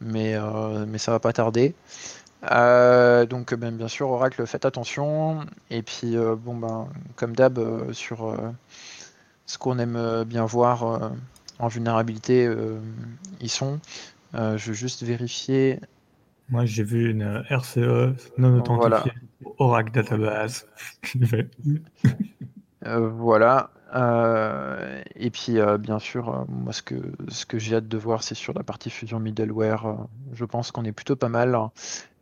[0.00, 0.36] mais,
[0.86, 1.74] mais ça va pas tarder.
[2.42, 7.58] donc ben, bien sûr Oracle faites attention et puis bon ben comme d'hab
[7.92, 8.36] sur
[9.46, 11.12] ce qu'on aime bien voir
[11.58, 12.46] en vulnérabilité
[13.40, 13.80] ils sont.
[14.34, 15.80] Je veux juste vérifier.
[16.50, 19.12] Moi j'ai vu une RCE non authentifiée
[19.58, 20.66] Oracle Database.
[22.84, 23.70] Euh, voilà.
[23.94, 26.94] Euh, et puis, euh, bien sûr, moi, ce que,
[27.28, 29.96] ce que j'ai hâte de voir, c'est sur la partie fusion middleware.
[30.32, 31.58] je pense qu'on est plutôt pas mal.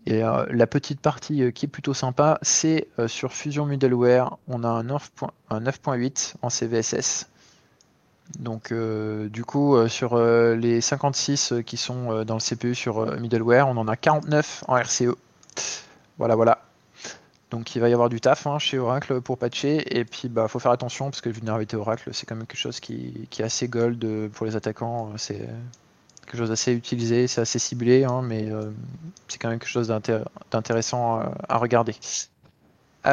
[0.06, 4.84] Et la petite partie qui est plutôt sympa, c'est sur Fusion Middleware, on a un
[4.84, 7.30] 9.8 en CVSS.
[8.38, 13.88] Donc, du coup, sur les 56 qui sont dans le CPU sur middleware, on en
[13.88, 15.16] a 49 en RCE.
[16.18, 16.60] Voilà, voilà.
[17.54, 19.96] Donc il va y avoir du taf hein, chez Oracle pour patcher.
[19.96, 22.58] Et puis bah faut faire attention parce que la vulnérabilité Oracle, c'est quand même quelque
[22.58, 25.12] chose qui, est assez gold euh, pour les attaquants.
[25.18, 25.48] C'est
[26.26, 28.72] quelque chose d'assez utilisé, c'est assez ciblé, hein, mais euh,
[29.28, 29.86] c'est quand même quelque chose
[30.50, 31.94] d'intéressant euh, à regarder.
[33.04, 33.08] et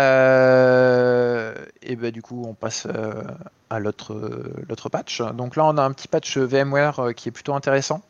[1.96, 2.88] bah, du coup, on passe
[3.70, 5.22] à l'autre patch.
[5.36, 8.02] Donc là, on a un petit patch VMware qui est plutôt intéressant.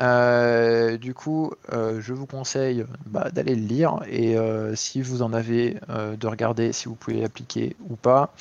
[0.00, 5.22] Euh, du coup, euh, je vous conseille bah, d'aller le lire et euh, si vous
[5.22, 8.32] en avez, de regarder si vous pouvez l'appliquer ou pas.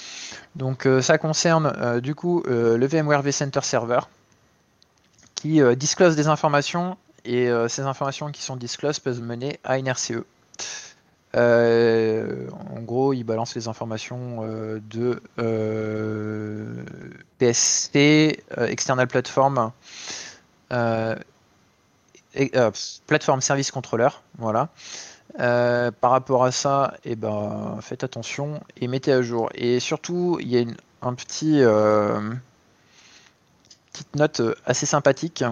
[0.56, 3.99] Donc ça concerne du coup le VMware vCenter Server
[5.36, 10.24] qui disclose des informations et ces informations qui sont disclosed peuvent mener à une RCE.
[11.36, 14.41] en gros, il balance les informations
[14.89, 15.22] de
[17.38, 19.72] PSP, External Platform,
[23.08, 24.70] plateforme service contrôleur, voilà.
[25.40, 29.50] Euh, par rapport à ça, eh ben, faites attention et mettez à jour.
[29.54, 32.22] Et surtout, il y a une, un petit euh,
[33.92, 35.44] petite note assez sympathique.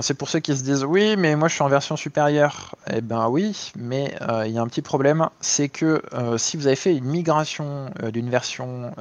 [0.00, 2.74] C'est pour ceux qui se disent oui, mais moi je suis en version supérieure.
[2.90, 6.02] Eh ben oui, mais il y a un petit problème, c'est que
[6.38, 8.92] si vous avez fait une migration d'une version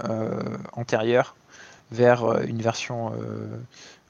[0.73, 1.35] antérieure
[1.91, 3.13] vers une version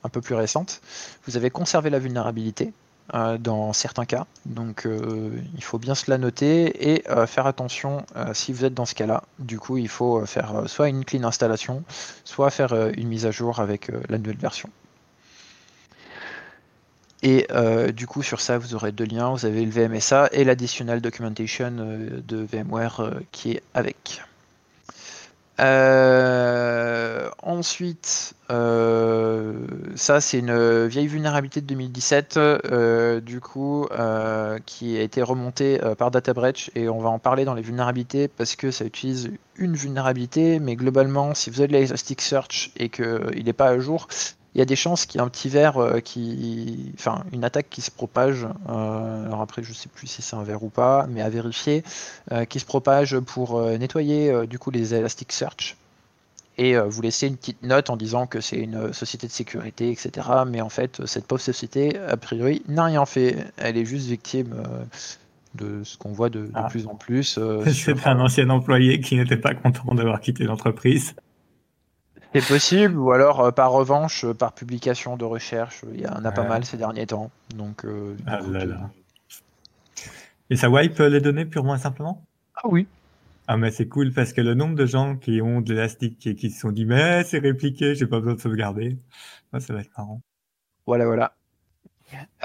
[0.04, 0.82] un peu plus récente,
[1.28, 2.74] vous avez conservé la vulnérabilité
[3.14, 4.26] euh, dans certains cas.
[4.48, 8.04] Donc euh, il faut bien se la noter et euh, faire attention
[8.34, 9.24] si vous êtes dans ce cas-là.
[9.38, 11.84] Du coup, il faut faire soit une clean installation,
[12.24, 14.70] soit faire une mise à jour avec la nouvelle version.
[17.22, 17.48] Et
[17.94, 19.32] du coup, sur ça, vous aurez deux liens.
[19.32, 24.22] Vous avez le VMSA et l'additional documentation de VMware qui est avec.
[25.60, 29.54] Euh, ensuite, euh,
[29.96, 33.88] ça c'est une vieille vulnérabilité de 2017, euh, du coup,
[34.66, 38.28] qui a été remontée par Data Breach et on va en parler dans les vulnérabilités
[38.28, 43.44] parce que ça utilise une vulnérabilité, mais globalement, si vous avez de l'Elasticsearch et qu'il
[43.46, 44.08] n'est pas à jour,
[44.56, 46.94] il y a des chances qu'il y ait un petit verre euh, qui.
[46.98, 48.48] Enfin, une attaque qui se propage.
[48.70, 51.30] Euh, alors après, je ne sais plus si c'est un verre ou pas, mais à
[51.30, 51.84] vérifier.
[52.32, 55.76] Euh, qui se propage pour nettoyer du coup les Elasticsearch.
[56.58, 60.28] et vous laissez une petite note en disant que c'est une société de sécurité, etc.
[60.48, 63.36] Mais en fait, cette pauvre société, a priori, n'a rien fait.
[63.58, 64.56] Elle est juste victime
[65.56, 66.68] de ce qu'on voit de, Ah.
[66.70, 67.38] plus en plus.
[67.68, 71.14] C'est un ancien employé qui n'était pas content d'avoir quitté l'entreprise.
[72.36, 76.26] C'est possible, ou alors euh, par revanche, euh, par publication de recherche, il y en
[76.26, 76.50] a pas Ouais.
[76.50, 77.32] mal ces derniers temps.
[77.56, 78.90] Donc, euh, Ah coup, là là.
[80.50, 82.22] Et ça wipe les données purement et simplement?
[82.58, 82.88] Ah oui.
[83.48, 86.36] Ah mais c'est cool parce que le nombre de gens qui ont de l'élastique et
[86.36, 88.98] qui se sont dit mais c'est répliqué, j'ai pas besoin de sauvegarder,
[89.54, 90.20] Ouais, ça va être marrant.
[90.86, 91.34] Voilà, voilà.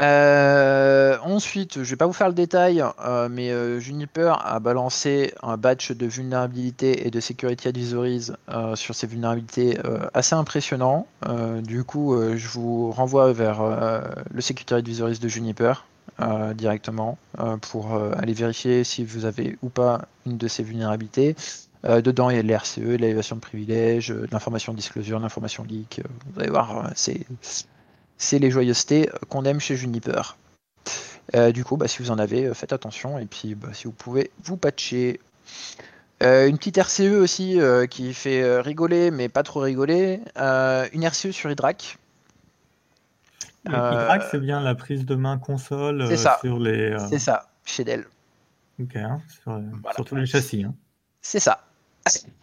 [0.00, 5.34] Euh, ensuite, je vais pas vous faire le détail, euh, mais euh, Juniper a balancé
[5.42, 8.30] un batch de vulnérabilités et de security advisories
[8.74, 9.78] sur ces vulnérabilités
[10.14, 11.06] assez impressionnant.
[11.62, 13.62] Du coup, je vous renvoie vers
[14.30, 15.86] le security advisories de Juniper
[16.54, 17.18] directement
[17.62, 21.36] pour aller vérifier si vous avez ou pas une de ces vulnérabilités.
[21.84, 25.64] Dedans, il y a de l'RCE, de l'évaluation de privilèges, de l'information disclosure, de l'information
[25.64, 26.00] leak.
[26.32, 27.26] vous allez voir, c'est
[28.20, 30.36] c'est les joyeusetés qu'on aime chez Juniper.
[31.34, 33.18] Euh, du coup, bah, si vous en avez, euh, faites attention.
[33.18, 35.20] Et puis, bah, si vous pouvez, vous patcher.
[36.22, 40.20] Euh, une petite RCE aussi euh, qui fait euh, rigoler, mais pas trop rigoler.
[40.36, 41.96] Euh, une RCE sur Hydrac.
[43.68, 46.38] Euh, Hydrax, c'est bien la prise de main console c'est euh, ça.
[46.42, 46.92] sur les.
[46.92, 48.04] euh, C'est ça, chez Dell.
[48.82, 49.94] ok, hein, sur, euh, Voilà.
[49.94, 50.64] sur tous les châssis.
[50.64, 50.74] hein.
[51.22, 51.66] C'est ça.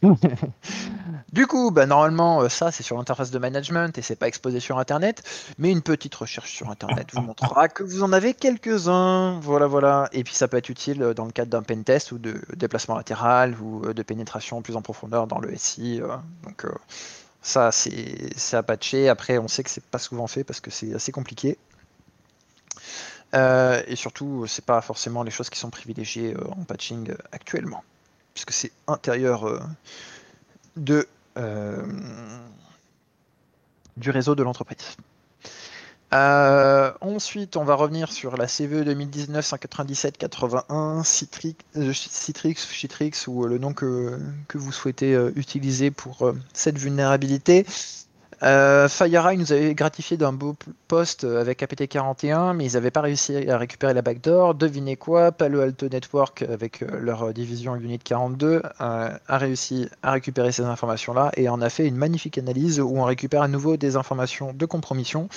[1.34, 4.60] du coup, bah, normalement, euh, ça c'est sur l'interface de management et c'est pas exposé
[4.60, 5.24] sur Internet,
[5.58, 9.40] mais une petite recherche sur Internet vous montrera que vous en avez quelques-uns.
[9.40, 10.10] Voilà, voilà.
[10.12, 12.96] Et puis ça peut être utile euh, dans le cadre d'un pentest ou de déplacement
[12.96, 16.02] latéral ou euh, de pénétration plus en profondeur dans le SI.
[16.44, 16.66] Donc
[17.42, 19.10] ça c'est à patcher.
[19.10, 21.58] Après, on sait que c'est pas souvent fait parce que c'est assez compliqué.
[23.34, 27.84] Et surtout, c'est pas forcément les choses qui sont privilégiées en patching actuellement
[28.38, 29.60] puisque c'est intérieur euh,
[31.38, 31.84] euh,
[33.98, 34.96] du réseau de l'entreprise.
[36.14, 43.58] Euh, ensuite, on va revenir sur la CVE 2019-197-81, Citrix, euh, Citrix, Citrix, ou le
[43.58, 44.20] nom que,
[44.54, 47.66] vous souhaitez utiliser pour cette vulnérabilité.
[48.44, 52.92] Euh, FireEye nous avait gratifié d'un beau p- post euh, avec APT41, mais ils n'avaient
[52.92, 54.54] pas réussi à récupérer la backdoor.
[54.54, 58.62] Devinez quoi Palo Alto Network, avec euh, leur division Unit 42, euh,
[59.28, 63.04] a réussi à récupérer ces informations-là et en a fait une magnifique analyse où on
[63.06, 65.30] récupère à nouveau des informations de compromission.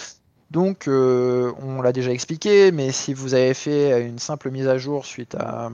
[0.51, 5.07] Donc, on l'a déjà expliqué, mais si vous avez fait une simple mise à jour
[5.07, 5.71] suite à,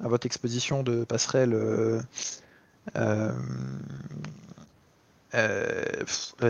[0.00, 2.40] votre exposition de passerelle euh, euh, pff,
[2.96, 3.32] euh,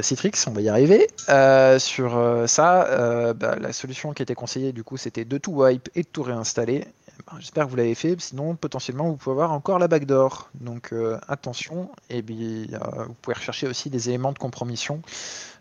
[0.02, 1.06] Citrix, on va y arriver.
[1.28, 5.38] Euh, sur euh, ça, euh, bah, la solution qui était conseillée, du coup, c'était de
[5.38, 6.86] tout wipe et de tout réinstaller.
[7.26, 10.50] Ben, J'espère que vous l'avez fait, sinon potentiellement vous pouvez avoir encore la backdoor.
[10.54, 15.00] Donc euh, attention, et euh, vous pouvez rechercher aussi des éléments de compromission,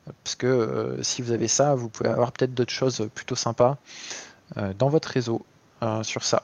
[0.08, 3.36] euh, parce que euh, si vous avez ça, vous pouvez avoir peut-être d'autres choses plutôt
[3.36, 3.78] sympas
[4.58, 5.46] euh, dans votre réseau
[5.84, 6.44] euh, sur ça.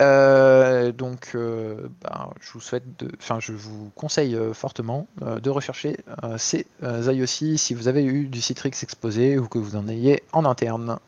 [0.00, 5.50] Euh, donc, euh, ben, je vous souhaite, de, enfin, je vous conseille euh, fortement de
[5.50, 5.96] rechercher
[6.36, 10.44] ces IOC si vous avez eu du Citrix exposé ou que vous en ayez en
[10.44, 10.98] interne.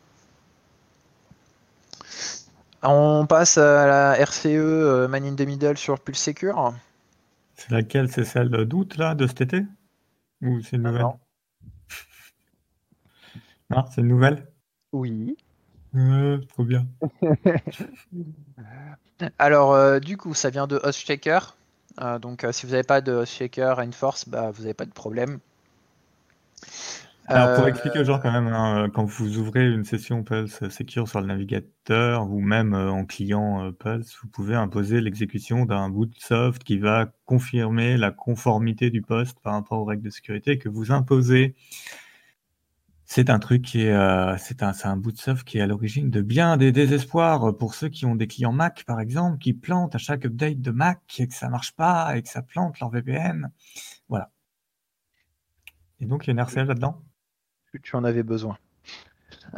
[2.83, 6.73] On passe à la RCE Man in the Middle sur Pulse Secure.
[7.55, 8.09] C'est laquelle?
[8.09, 9.63] C'est celle d'août, là, de cet été?
[10.41, 11.01] Ou c'est une nouvelle?
[11.01, 11.19] non.
[13.69, 14.47] Non, c'est une nouvelle?
[14.91, 15.37] Oui.
[15.95, 16.87] Euh, Trop bien.
[19.39, 21.55] Alors, euh, du coup, ça vient de HostShaker.
[21.99, 24.91] Euh, donc, euh, si vous n'avez pas de HostShaker Enforce, bah, vous n'avez pas de
[24.91, 25.39] problème.
[27.27, 31.07] Alors, pour expliquer aux gens quand même, hein, quand vous ouvrez une session Pulse Secure
[31.07, 36.15] sur le navigateur ou même en client Pulse, vous pouvez imposer l'exécution d'un bout de
[36.17, 40.67] soft qui va confirmer la conformité du poste par rapport aux règles de sécurité que
[40.67, 41.55] vous imposez.
[43.13, 45.67] C'est un truc qui est, euh, c'est un, un bout de soft qui est à
[45.67, 49.51] l'origine de bien des désespoirs pour ceux qui ont des clients Mac, par exemple, qui
[49.51, 52.79] plantent à chaque update de Mac et que ça marche pas et que ça plante
[52.79, 53.51] leur VPN.
[54.07, 54.31] Voilà.
[55.99, 57.01] Et donc, il y a une RCL là-dedans?
[57.83, 58.57] tu- en avais besoin.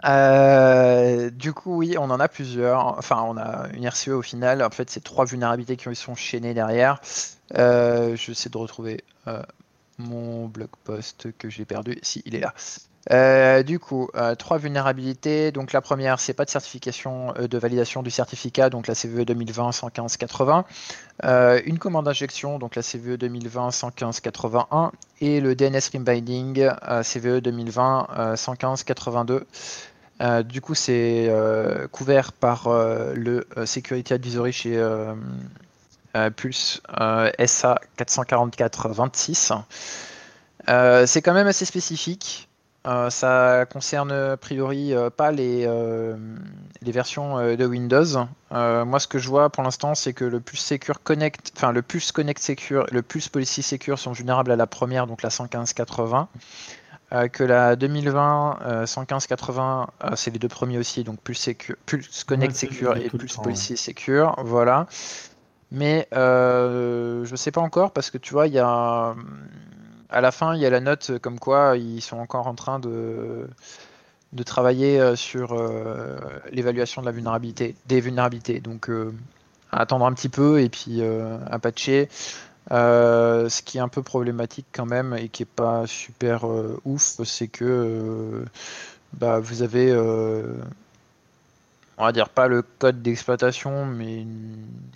[0.04, 2.97] Euh, du coup, oui, on en a plusieurs.
[2.97, 4.64] Enfin, on a une RCE au final.
[4.64, 6.99] En fait, c'est trois vulnérabilités qui sont chaînées derrière.
[7.54, 9.43] Euh, J'essaie de retrouver euh,
[9.99, 11.99] mon blog post que j'ai perdu.
[12.01, 12.56] Si, il est là.
[13.12, 15.51] Euh, du coup, euh, trois vulnérabilités.
[15.51, 19.26] Donc la première, c'est pas de certification euh, de validation du certificat, donc la CVE
[19.26, 20.66] 2020 115 80.
[21.26, 27.04] Euh, une commande d'injection, donc la CVE 2020 115 81 et le DNS Rebinding euh,
[27.04, 29.45] CVE 2020 euh, 115 82.
[30.22, 31.30] Euh, du coup, c'est
[31.91, 34.82] couvert par le Security Advisory chez,
[36.38, 36.82] Pulse
[37.45, 39.58] SA 444-26.
[41.06, 42.47] c'est quand même assez spécifique.
[42.86, 45.68] Ça concerne a priori pas les,
[46.82, 48.28] les versions de Windows.
[48.52, 51.82] moi, ce que je vois pour l'instant, c'est que le Pulse Secure Connect, enfin le
[51.82, 56.28] Pulse Connect Secure, le Pulse Policy Secure sont vulnérables à la première, donc la 115.80.
[57.14, 61.48] Euh, que la 2020 115-80, euh, euh, c'est les deux premiers aussi, donc Pulse,
[62.26, 64.88] Connect Secure et Pulse Policy Secure, voilà.
[65.70, 69.16] Mais je ne sais pas encore parce que tu vois, il y a
[70.14, 72.80] à la fin, il y a la note comme quoi ils sont encore en train
[72.80, 73.47] de,
[74.32, 75.55] de travailler sur
[76.51, 78.59] l'évaluation de la vulnérabilité, des vulnérabilités.
[78.59, 78.89] Donc,
[79.72, 82.09] attendre un petit peu et puis à patcher.
[82.72, 86.80] Euh, ce qui est un peu problématique quand même et qui est pas super euh,
[86.86, 88.45] ouf, c'est que euh,
[89.14, 89.93] bah, vous avez,
[91.98, 94.22] on va dire pas le code d'exploitation, mais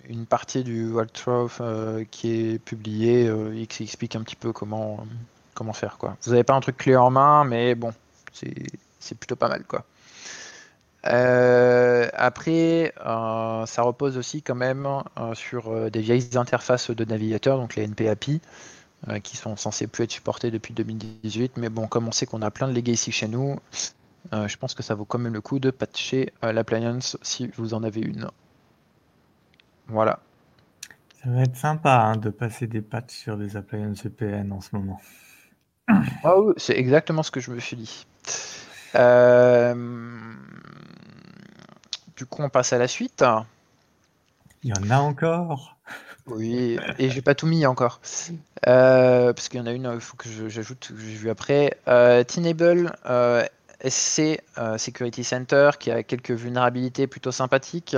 [0.08, 1.62] une, partie du Waltroth
[2.10, 5.06] qui est publié et qui explique un petit peu comment,
[5.54, 5.96] comment faire.
[5.96, 6.16] Quoi.
[6.22, 7.92] Vous n'avez pas un truc clé en main, mais bon,
[8.32, 9.64] c'est plutôt pas mal.
[9.64, 9.84] quoi.
[11.06, 17.58] Euh, après, euh, ça repose aussi quand même euh, sur des vieilles interfaces de navigateurs,
[17.58, 18.40] donc les NPAPI,
[19.22, 21.56] qui sont censés plus être supportés depuis 2018.
[21.56, 23.58] Mais bon, comme on sait qu'on a plein de legacy chez nous,
[24.32, 27.82] je pense que ça vaut quand même le coup de patcher l'appliance si vous en
[27.82, 28.28] avez une.
[29.88, 30.20] Voilà.
[31.22, 34.74] Ça va être sympa hein, de passer des patchs sur des appliances EPN en ce
[34.74, 35.00] moment.
[36.22, 38.06] Ah c'est exactement ce que je me suis dit.
[38.94, 39.74] Euh,
[42.16, 43.24] du coup, on passe à la suite.
[44.62, 45.76] Il y en a encore.
[46.26, 48.00] Oui, et j'ai pas tout mis encore.
[48.66, 51.78] Euh, parce qu'il y en a une, il faut que j'ajoute, que j'ai vu après.
[51.88, 52.22] Euh,
[53.06, 53.42] euh,
[53.84, 54.40] SC
[54.76, 57.96] Security Center, qui a quelques vulnérabilités plutôt sympathiques.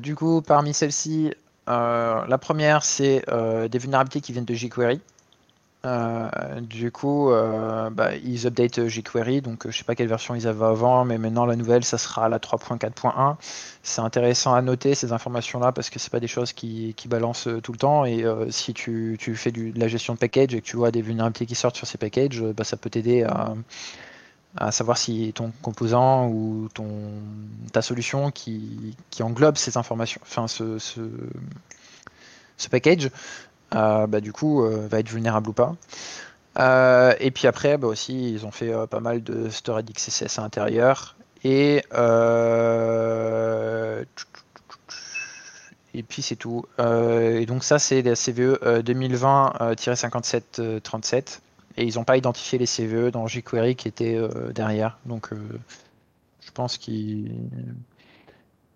[0.00, 1.34] du coup, parmi celles-ci,
[1.66, 3.24] la première, c'est
[3.68, 5.00] des vulnérabilités qui viennent de jQuery.
[5.84, 10.34] Euh, du coup, euh, bah, ils update jQuery, donc euh, je sais pas quelle version
[10.34, 13.36] ils avaient avant, mais maintenant la nouvelle, ça sera la 3.4.1.
[13.82, 17.72] C'est intéressant à noter ces informations-là parce que c'est pas des choses qui, balancent tout
[17.72, 18.04] le temps.
[18.06, 21.44] Et si tu, fais de la gestion de package et que tu vois des vulnérabilités
[21.46, 23.52] qui sortent sur ces packages, bah, ça peut t'aider à,
[24.70, 26.90] savoir si ton composant ou ton,
[27.72, 30.78] ta solution qui, englobe ces informations, enfin ce,
[32.56, 33.10] ce package,
[33.74, 35.74] euh, bah, du coup, euh, va être vulnérable ou pas.
[36.58, 40.42] Euh, et puis après, bah, aussi, ils ont fait pas mal de storage XSS à
[40.42, 41.16] l'intérieur.
[41.42, 41.82] Et,
[45.92, 46.64] et puis c'est tout.
[46.78, 51.40] et donc ça, c'est la CVE 2020-5737.
[51.76, 54.98] Et ils n'ont pas identifié les CVE dans jQuery qui étaient euh, derrière.
[55.06, 55.36] Donc euh,
[56.40, 57.32] je pense qu'il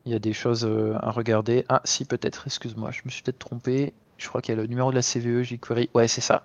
[0.04, 1.64] y a des choses euh, à regarder.
[1.68, 3.92] Ah si peut-être, excuse-moi, je me suis peut-être trompé.
[4.16, 5.90] Je crois qu'il y a le numéro de la CVE jQuery.
[5.94, 6.42] Ouais c'est ça.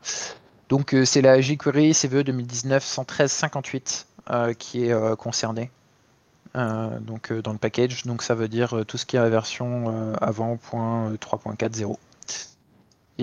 [0.70, 4.08] Donc c'est la jQuery CVE 2019 113 58
[4.60, 5.72] qui est concernée.
[6.54, 8.04] Donc dans le package.
[8.04, 11.97] Donc ça veut dire tout ce qui est la version avant 3.40.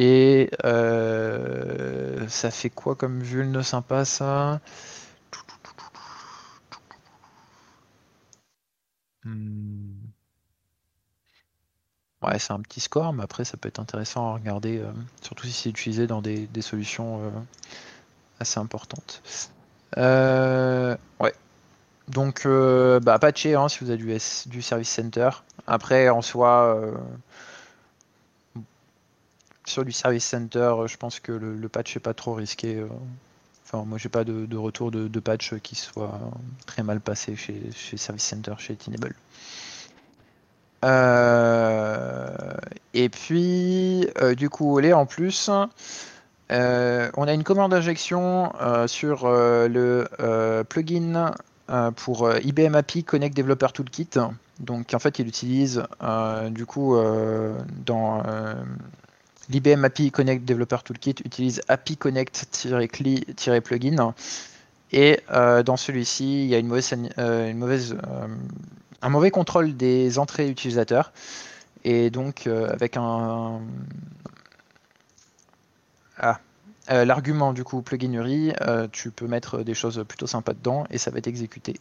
[0.02, 4.58] Et euh, ça fait quoi comme vulne sympa ça?
[9.24, 9.90] Hmm.
[12.22, 14.90] Ouais, c'est un petit score, mais après ça peut être intéressant à regarder, euh,
[15.20, 17.30] surtout si c'est utilisé dans des, solutions euh,
[18.40, 19.20] assez importantes.
[21.20, 21.34] ouais.
[22.08, 25.28] Donc bah, Apache hein, si vous avez du, S, du Service Center.
[25.66, 26.90] Après en soi
[29.66, 32.84] sur du Service Center, je pense que le, patch n'est pas trop risqué.
[33.64, 36.18] Enfin, moi, j'ai pas de, retour de, patch qui soit
[36.66, 39.14] très mal passé chez, chez Service Center, chez Tenable.
[40.84, 42.54] Euh,
[42.94, 45.50] et puis, euh, du coup, là, en plus,
[46.50, 48.52] euh, on a une commande d'injection
[48.86, 50.08] sur le
[50.68, 51.34] plugin
[51.96, 54.10] pour IBM API Connect Developer Toolkit.
[54.58, 55.84] Donc, en fait, il utilise
[56.50, 56.96] du coup
[57.86, 58.22] dans
[59.50, 64.14] l'IBM API Connect Developer Toolkit utilise API Connect-CLI-plugin.
[64.92, 67.96] Et dans celui-ci, il y a une mauvaise, une mauvaise
[69.02, 71.12] un mauvais contrôle des entrées utilisateurs.
[71.84, 73.60] Et donc, euh, avec un.
[76.18, 76.40] Ah,
[76.90, 80.98] euh, l'argument du coup pluginerie, euh, tu peux mettre des choses plutôt sympas dedans et
[80.98, 81.76] ça va être exécuté.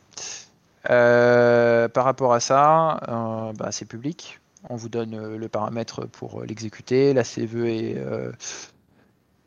[0.83, 4.38] par rapport à ça, bah, c'est public.
[4.69, 7.13] On vous donne le paramètre pour l'exécuter.
[7.13, 7.97] La CVE est,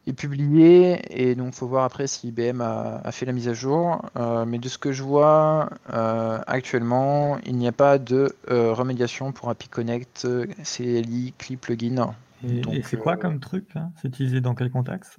[0.07, 4.03] est publié et donc faut voir après si IBM a, fait la mise à jour.
[4.17, 8.73] Euh, mais de ce que je vois euh, actuellement, il n'y a pas de euh,
[8.73, 10.27] remédiation pour API Connect,
[10.65, 12.15] CLI, Clip Plugin.
[12.45, 13.69] Et, c'est quoi comme truc
[14.01, 15.19] C'est utilisé dans quel contexte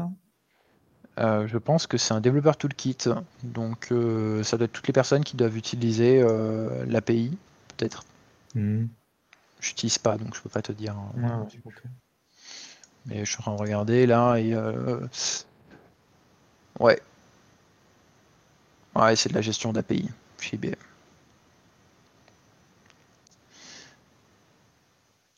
[1.17, 2.97] Je pense que c'est un développeur toolkit.
[3.43, 3.93] Donc
[4.43, 6.21] ça doit être toutes les personnes qui doivent utiliser
[6.85, 7.37] l'API,
[7.77, 8.03] peut-être.
[8.55, 8.87] Hmm.
[9.63, 10.93] Je n'utilise pas, donc je peux pas te dire.
[10.93, 11.47] Hein.
[13.05, 14.53] Mais je suis en train de regarder là et.
[14.53, 14.99] Euh,
[16.81, 17.01] ouais.
[18.93, 20.09] Ouais, c'est de la gestion d'API
[20.39, 20.75] chez IBM.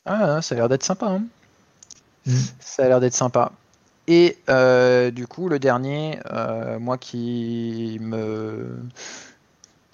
[0.05, 1.07] Ah, ça a l'air d'être sympa.
[1.07, 1.23] Hein.
[2.25, 2.33] Mm.
[2.59, 3.51] Ça a l'air d'être sympa.
[4.07, 8.75] Et euh, du coup, le dernier, euh, moi qui me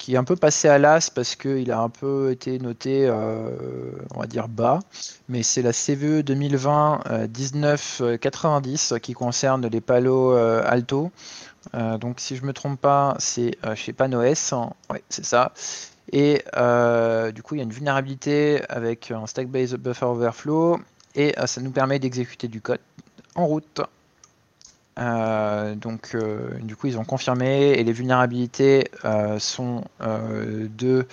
[0.02, 3.92] qui est un peu passé à l'as parce qu'il a un peu été noté, euh,
[4.12, 4.80] on va dire bas,
[5.28, 11.12] mais c'est la CVE 2020 1990 qui concerne les Palo euh, Alto.
[11.74, 14.54] Euh, donc si je me trompe pas, c'est chez PanOS,
[14.90, 15.52] ouais, c'est ça.
[16.10, 16.42] Et
[17.32, 20.80] du coup, il y a une vulnérabilité avec un stack-based buffer overflow
[21.14, 22.80] et ça nous permet d'exécuter du code
[23.36, 23.80] en route.
[24.98, 31.06] Euh, donc, euh, du coup, ils ont confirmé et les vulnérabilités euh, sont de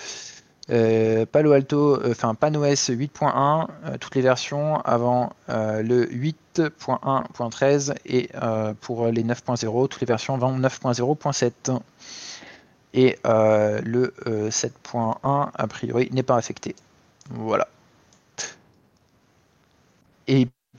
[1.32, 8.30] Palo Alto, enfin PanOS 8.1, toutes les versions avant le 8.1.13 et
[8.82, 11.80] pour les 9.0, toutes les versions avant 9.0.7.
[12.94, 16.76] Et le 7.1, a priori, n'est pas affecté.
[17.32, 17.68] Voilà.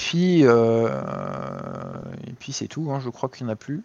[0.01, 3.83] Puis, euh, et puis c'est tout, hein, je crois qu'il n'y en a plus.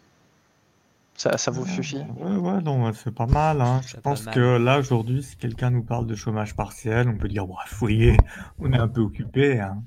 [1.16, 3.59] Ça, ça vous suffit Ouais, ouais, non, c'est pas mal.
[3.59, 3.82] Hein.
[3.86, 7.45] Je pense que là, aujourd'hui, si quelqu'un nous parle de chômage partiel, on peut dire,
[7.45, 8.16] vous voyez,
[8.59, 9.59] on est un peu occupé.
[9.59, 9.84] Hein.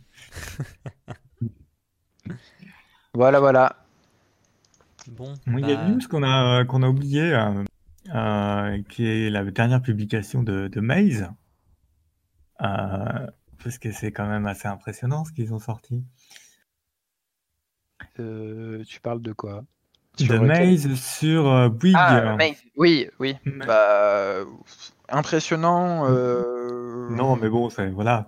[3.14, 3.76] voilà, voilà.
[5.10, 7.64] Bon, Il y a une news qu'on a, qu'on a oublié, euh,
[8.14, 11.30] euh, qui est la dernière publication de, de Maze.
[13.62, 16.04] Parce que c'est quand même assez impressionnant ce qu'ils ont sorti.
[18.20, 19.64] Euh, tu parles de quoi?
[20.18, 21.94] De Maze sur euh, Bouygues.
[21.96, 22.36] Ah,
[22.76, 23.36] oui, oui.
[23.66, 24.40] Bah,
[25.08, 26.10] impressionnant.
[26.10, 28.26] Euh, non, mais bon, c'est voilà,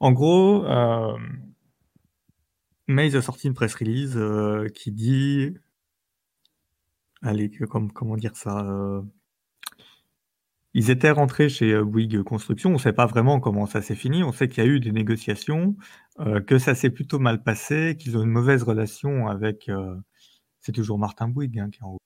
[0.00, 0.66] En gros,
[2.88, 4.18] Maze a sorti une press release
[4.74, 5.54] qui dit,
[7.22, 7.50] allez,
[7.94, 9.02] comment dire ça
[10.74, 12.70] ils étaient rentrés chez euh, Bouygues Construction.
[12.70, 14.22] On ne sait pas vraiment comment ça s'est fini.
[14.22, 15.76] On sait qu'il y a eu des négociations,
[16.20, 19.68] euh, que ça s'est plutôt mal passé, qu'ils ont une mauvaise relation avec.
[19.68, 19.94] Euh,
[20.60, 22.00] c'est toujours Martin Bouygues hein, qui est en haut.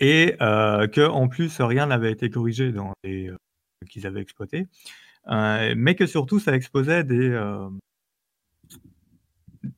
[0.00, 3.30] et que en plus rien n'avait été corrigé dans les
[3.88, 4.66] qu'ils avaient exploités,
[5.28, 7.30] mais que surtout ça exposait des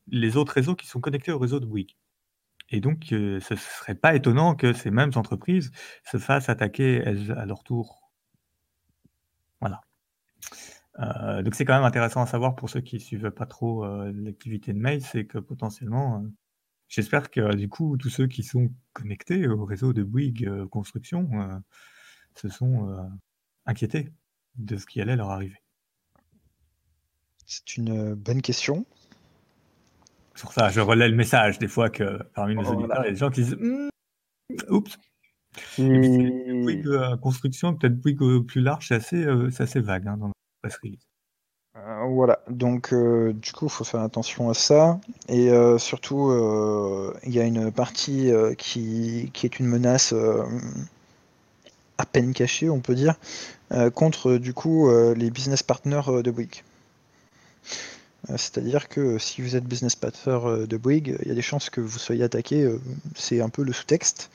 [0.07, 1.95] les autres réseaux qui sont connectés au réseau de Bouygues.
[2.69, 5.71] Et donc, ce ne serait pas étonnant que ces mêmes entreprises
[6.03, 8.11] se fassent attaquer à leur tour.
[9.61, 9.81] Voilà.
[11.41, 14.73] donc c'est quand même intéressant à savoir pour ceux qui ne suivent pas trop l'activité
[14.73, 16.23] de mail, c'est que potentiellement,
[16.89, 21.63] j'espère que du coup, tous ceux qui sont connectés au réseau de Bouygues Construction
[22.35, 23.09] se sont
[23.65, 24.11] inquiétés
[24.55, 25.61] de ce qui allait leur arriver.
[27.45, 28.85] C'est une bonne question
[30.37, 33.11] sur ça, je relais le message des fois que parmi nos auditeurs, il y a
[33.11, 33.89] des gens qui disent hmm,
[34.69, 34.97] Oups
[35.79, 40.33] Oui, euh, construction, peut-être Bouygues plus large, c'est assez, euh, assez, vague hein, dans la
[40.61, 41.07] presse release.
[41.75, 44.99] Euh, voilà, donc du coup, il faut faire attention à ça.
[45.29, 46.31] Et surtout,
[47.23, 50.13] il y a une partie qui, qui, est une menace
[51.99, 53.15] à peine cachée, on peut dire,
[53.93, 56.63] contre du coup les business partners de Bouygues.
[58.29, 61.41] Euh, c'est-à-dire que si vous êtes business partner euh, de Bouygues, il y a des
[61.41, 62.63] chances que vous soyez attaqué.
[62.63, 62.79] Euh,
[63.15, 64.29] c'est un peu le sous-texte.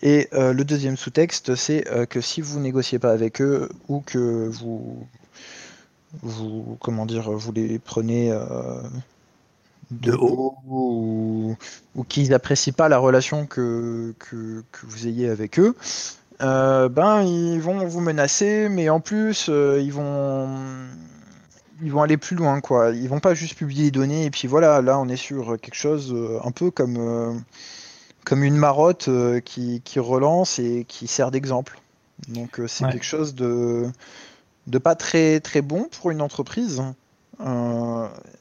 [0.00, 5.04] Et le deuxième sous-texte, c'est que si vous négociez pas avec eux ou que vous,
[6.22, 8.30] vous comment dire, vous les prenez
[9.90, 11.56] de haut ou,
[12.08, 15.74] qu'ils n'apprécient pas la relation que, que, vous ayez avec eux,
[16.38, 20.48] ben ils vont vous menacer, mais en plus ils vont
[21.82, 22.90] ils vont aller plus loin, quoi.
[22.90, 25.74] Ils vont pas juste publier les données et puis voilà, là on est sur quelque
[25.74, 27.32] chose euh, un peu comme, euh,
[28.24, 31.78] comme une marotte euh, qui, relance et qui sert d'exemple.
[32.28, 33.88] Donc c'est quelque chose de,
[34.66, 36.82] de pas très très bon pour une entreprise,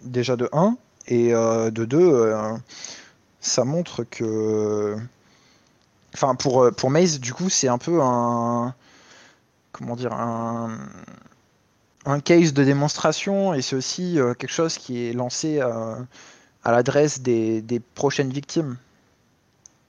[0.04, 0.78] déjà de 1,
[1.08, 2.34] et de 2,
[3.40, 4.98] ça montre que.
[6.16, 8.74] Enfin, pour, pour Maze, du coup, c'est un peu un.
[9.74, 10.76] Comment dire Un
[12.08, 17.82] un case de démonstration et c'est aussi quelque chose qui est lancé à l'adresse des,
[17.96, 18.78] prochaines victimes.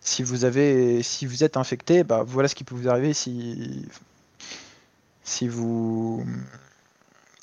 [0.00, 3.86] Si vous avez, si vous êtes infecté, bah, voilà ce qui peut vous arriver si,
[5.22, 6.24] si vous,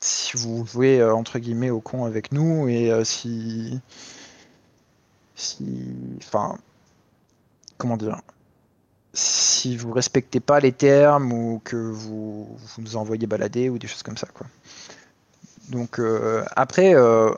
[0.01, 3.79] si vous jouez entre guillemets au con avec nous et si,
[5.35, 5.65] si,
[6.17, 6.57] enfin,
[7.77, 8.21] comment dire,
[9.13, 13.87] si vous respectez pas les termes ou que vous, vous nous envoyez balader ou des
[13.87, 14.47] choses comme ça, quoi.
[15.69, 17.31] Donc euh, après, euh,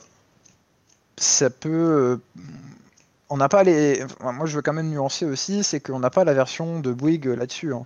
[1.18, 2.18] ça peut, euh,
[3.30, 6.24] on n'a pas les, moi je veux quand même nuancer aussi, c'est qu'on n'a pas
[6.24, 7.74] la version de Bouygues là-dessus.
[7.74, 7.86] Hein.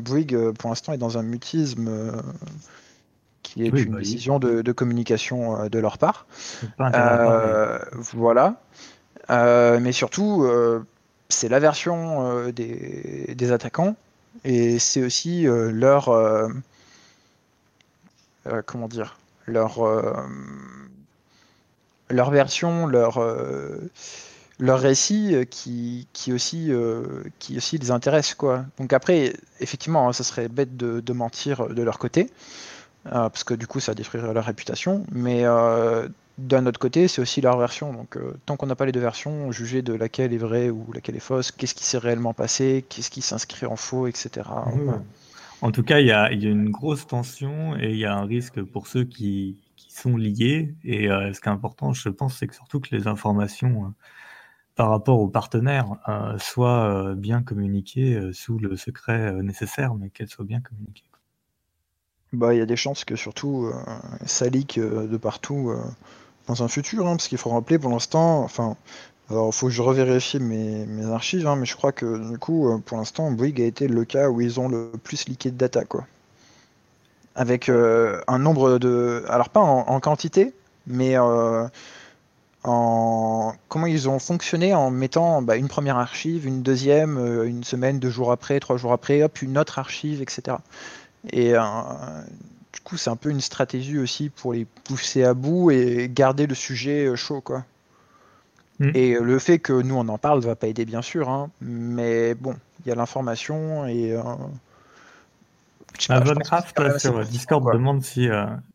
[0.00, 1.88] Bouygues pour l'instant est dans un mutisme
[3.44, 6.26] qui est une bah décision de, communication de leur part.
[8.12, 8.56] Voilà.
[9.28, 10.48] mais surtout,
[11.28, 13.94] c'est la version des, attaquants
[14.42, 16.10] et c'est aussi leur
[18.66, 19.80] comment dire leur
[22.10, 23.20] leur version leur
[24.58, 26.70] leur récit qui, qui aussi
[27.38, 31.82] qui aussi les intéresse quoi donc après effectivement hein, ça serait bête de, mentir de
[31.82, 32.30] leur côté
[33.04, 35.44] parce que du coup ça détruirait leur réputation mais
[36.38, 37.92] d'un autre côté, c'est aussi leur version.
[37.92, 40.86] Donc, euh, tant qu'on n'a pas les deux versions, juger de laquelle est vraie ou
[40.92, 44.48] laquelle est fausse, qu'est-ce qui s'est réellement passé, qu'est-ce qui s'inscrit en faux, etc.
[45.62, 48.60] En tout cas, il y, a, une grosse tension et il y a un risque
[48.62, 50.74] pour ceux qui, sont liés.
[50.84, 53.88] Et euh, ce qui est important, je pense, c'est que surtout que les informations euh,
[54.74, 55.86] par rapport aux partenaires
[56.38, 61.04] soient bien communiquées sous le secret nécessaire, mais qu'elles soient bien communiquées.
[62.32, 63.70] Bah, il y a des chances que surtout
[64.24, 65.74] ça leak de partout
[66.46, 68.76] dans un futur, hein, parce qu'il faut rappeler pour l'instant, enfin,
[69.32, 72.78] il faut que je revérifie mes, archives, hein, mais je crois que du coup, euh,
[72.78, 75.84] pour l'instant, Bouygues a été le cas où ils ont le plus liqué de data,
[75.84, 76.06] quoi.
[77.34, 79.24] Avec euh, un nombre de.
[79.28, 80.52] Alors pas en, quantité,
[80.86, 81.66] mais euh,
[82.62, 87.98] en comment ils ont fonctionné en mettant bah, une première archive, une deuxième, une semaine,
[87.98, 90.58] deux jours après, trois jours après, hop, une autre archive, etc.
[91.32, 96.10] Et du coup, c'est un peu une stratégie aussi pour les pousser à bout et
[96.12, 97.64] garder le sujet chaud, quoi.
[98.78, 98.90] Mm.
[98.94, 101.50] Et euh, le fait que nous on en parle va pas aider, bien sûr, hein,
[101.60, 102.54] mais bon,
[102.84, 104.12] il y a l'information et.
[104.12, 104.22] Euh,
[106.08, 106.22] ah,
[106.98, 108.26] sur Discord demande si,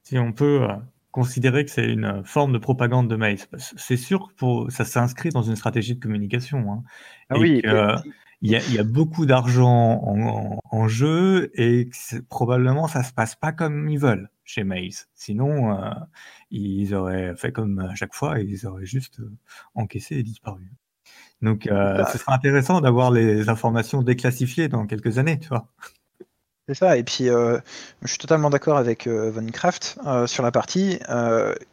[0.04, 0.68] si on peut
[1.12, 3.50] considérer que c'est une forme de propagande de maïs.
[3.58, 6.72] C'est sûr que pour, ça s'inscrit dans une stratégie de communication.
[6.72, 6.84] Hein.
[7.30, 7.64] Ah oui,
[8.42, 10.02] il y a, beaucoup d'argent
[10.72, 11.90] en, jeu et
[12.30, 15.08] probablement ça se passe pas comme ils veulent chez Maze.
[15.16, 15.92] Sinon, euh,
[16.52, 19.32] ils auraient fait comme à chaque fois et ils auraient juste euh,
[19.76, 20.72] encaissé et disparu.
[21.42, 25.68] Donc, euh, ce sera intéressant d'avoir les informations déclassifiées dans quelques années, tu vois.
[26.68, 27.62] C'est ça, et puis je
[28.08, 31.00] suis totalement d'accord avec Von Kraft sur la partie.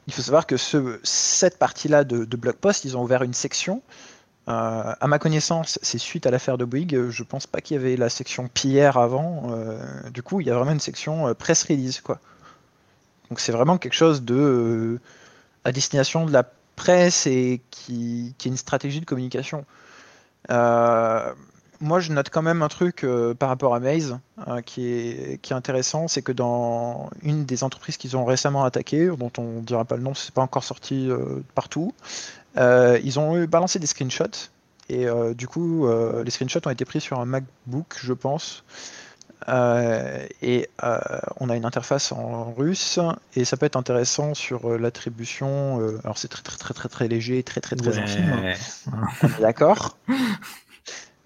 [0.06, 3.32] il faut savoir que ce, cette partie-là de, de Blog Post, ils ont ouvert une
[3.32, 3.82] section
[4.46, 7.08] euh, à ma connaissance, c'est suite à l'affaire de Bouygues.
[7.08, 9.50] Je pense pas qu'il y avait la section PR avant.
[9.50, 9.78] Euh,
[10.10, 12.20] du coup, il y a vraiment une section euh, press release, quoi.
[13.30, 15.00] Donc c'est vraiment quelque chose de
[15.64, 16.44] à destination de la
[16.76, 19.64] presse et qui, est une stratégie de communication.
[20.50, 23.06] moi, je note quand même un truc
[23.38, 24.18] par rapport à Maze
[24.66, 29.60] qui, est, intéressant, c'est que dans une des entreprises qu'ils ont récemment attaquées, dont on
[29.60, 31.08] ne dira pas le nom, c'est pas encore sorti
[31.54, 34.50] partout, euh, ils ont balancé des screenshots
[34.88, 38.64] et euh, du coup, euh, les screenshots ont été pris sur un MacBook, je pense.
[39.48, 40.68] et
[41.40, 42.98] on a une interface en russe
[43.36, 45.98] et ça peut être intéressant sur l'attribution.
[46.02, 48.54] alors c'est très très très très très léger, très très très infime.
[49.40, 49.98] D'accord.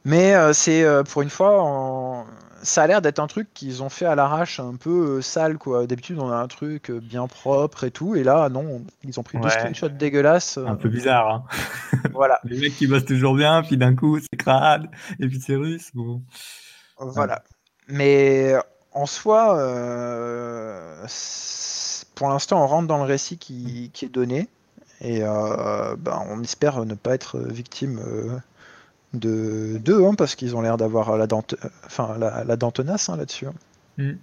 [0.09, 2.27] Mais c'est pour une fois en
[2.63, 5.59] ça a l'air d'être un truc qu'ils ont fait à l'arrache, un peu euh, sale
[5.59, 5.87] quoi.
[5.87, 9.23] D'habitude, on a un truc euh, bien propre et tout, et là, non, ils ont
[9.23, 10.59] pris deux screenshots dégueulasses.
[10.59, 11.45] Un peu bizarre, hein.
[12.13, 12.41] Voilà.
[12.45, 14.89] Les mecs qui bossent toujours bien, puis d'un coup, c'est crade,
[15.21, 15.91] et puis c'est russe.
[15.95, 16.23] Bon.
[16.99, 17.43] Voilà.
[17.89, 18.55] Mais
[18.93, 21.07] en soi, euh,
[22.15, 24.49] pour l'instant, on rentre dans le récit qui, est donné,
[25.01, 28.01] et ben, on espère ne pas être victime
[29.15, 31.45] de deux, hein, parce qu'ils ont l'air d'avoir la, dent,
[31.85, 33.47] enfin, la, la dent tenace hein, là-dessus.
[33.47, 33.55] Hein.
[33.97, 34.19] Hmm.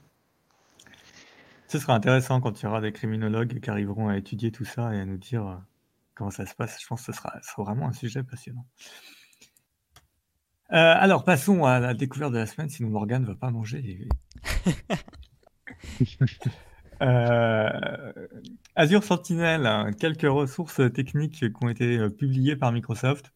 [1.67, 4.93] Ce sera intéressant quand il y aura des criminologues qui arriveront à étudier tout ça
[4.93, 5.55] et à nous dire euh,
[6.13, 6.79] comment ça se passe.
[6.81, 8.65] Je pense que ce sera, vraiment un sujet passionnant.
[10.71, 14.07] Euh, alors, passons à la découverte de la semaine, sinon Morgane ne va pas manger.
[17.01, 18.13] Euh,
[18.77, 23.33] Azure Sentinel, quelques ressources techniques qui ont été publiées par Microsoft.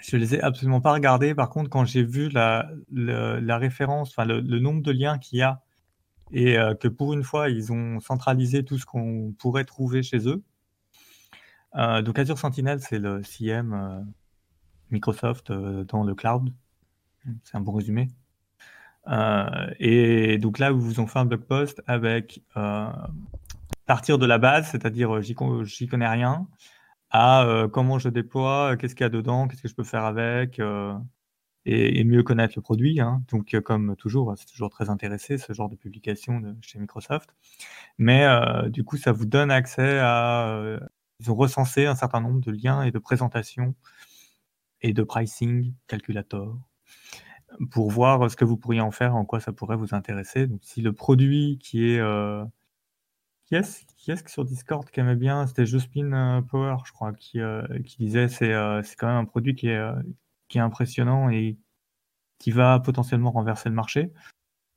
[0.00, 1.34] Je les ai absolument pas regardés.
[1.34, 2.68] Par contre, quand j'ai vu la,
[3.58, 5.62] référence, enfin le, nombre de liens qu'il y a
[6.32, 10.42] et que pour une fois, ils ont centralisé tout ce qu'on pourrait trouver chez eux.
[11.74, 14.06] donc Azure Sentinel, c'est le CM
[14.90, 16.52] Microsoft dans le cloud.
[17.44, 18.08] C'est un bon résumé.
[19.78, 22.42] et donc là, ils vous ont fait un blog post avec
[23.86, 26.46] partir de la base, c'est-à-dire j'y connais rien,
[27.12, 30.60] à comment je déploie, qu'est-ce qu'il y a dedans, qu'est-ce que je peux faire avec,
[31.64, 33.00] et, mieux connaître le produit.
[33.00, 33.22] Hein.
[33.30, 37.34] Donc, comme toujours, c'est toujours très intéressé ce genre de publication chez Microsoft.
[37.98, 38.26] Mais
[38.70, 40.78] du coup, ça vous donne accès à.
[41.20, 43.74] ils ont recensé un certain nombre de liens et de présentations
[44.80, 46.58] et de pricing calculator
[47.70, 50.46] pour voir ce que vous pourriez en faire, en quoi ça pourrait vous intéresser.
[50.46, 52.00] Donc, si le produit qui est
[53.52, 55.46] qui est-ce qui sur Discord qui aimait bien?
[55.46, 59.24] C'était Jospin euh, Power, je crois, qui, euh, qui disait c'est euh, quand même un
[59.26, 59.92] produit qui est,
[60.48, 61.58] qui est impressionnant et
[62.38, 64.10] qui va potentiellement renverser le marché.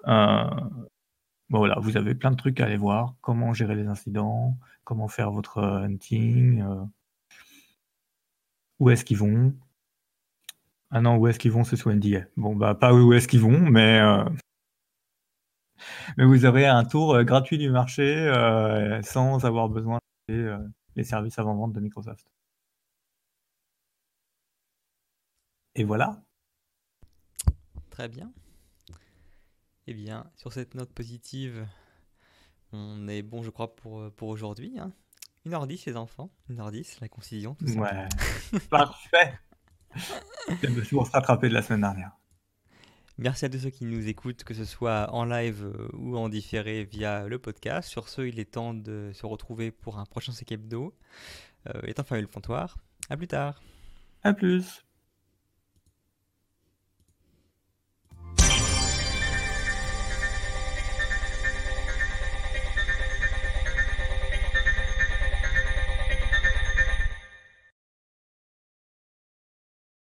[0.05, 3.15] Bon, voilà, vous avez plein de trucs à aller voir.
[3.21, 6.63] Comment gérer les incidents, comment faire votre hunting,
[8.79, 9.53] où est-ce qu'ils vont?
[10.91, 12.25] Ah non, où est-ce qu'ils vont, c'est sous NDA.
[12.35, 14.01] Bon, bah, pas où est-ce qu'ils vont, mais
[16.17, 19.99] mais vous aurez un tour euh, gratuit du marché euh, sans avoir besoin
[20.29, 20.57] de euh,
[20.95, 22.25] les services avant-vente de Microsoft.
[25.75, 26.21] Et voilà.
[27.89, 28.31] Très bien.
[29.87, 31.67] Eh bien, sur cette note positive,
[32.71, 34.79] on est bon, je crois, pour, pour aujourd'hui.
[34.79, 34.91] Hein.
[35.45, 36.31] 1h10, les enfants.
[36.49, 37.55] 1h10, la concision.
[37.55, 38.07] Tout ouais.
[38.69, 39.39] Parfait.
[40.61, 42.11] Je me suis se rattraper de la semaine dernière.
[43.17, 46.27] Merci à tous ceux qui nous écoutent, que ce soit en live euh, ou en
[46.27, 47.87] différé via le podcast.
[47.87, 50.93] Sur ce, il est temps de se retrouver pour un prochain CKebdo.
[51.67, 52.77] Euh, étant fermé le comptoir.
[53.09, 53.61] À plus tard.
[54.23, 54.84] À plus.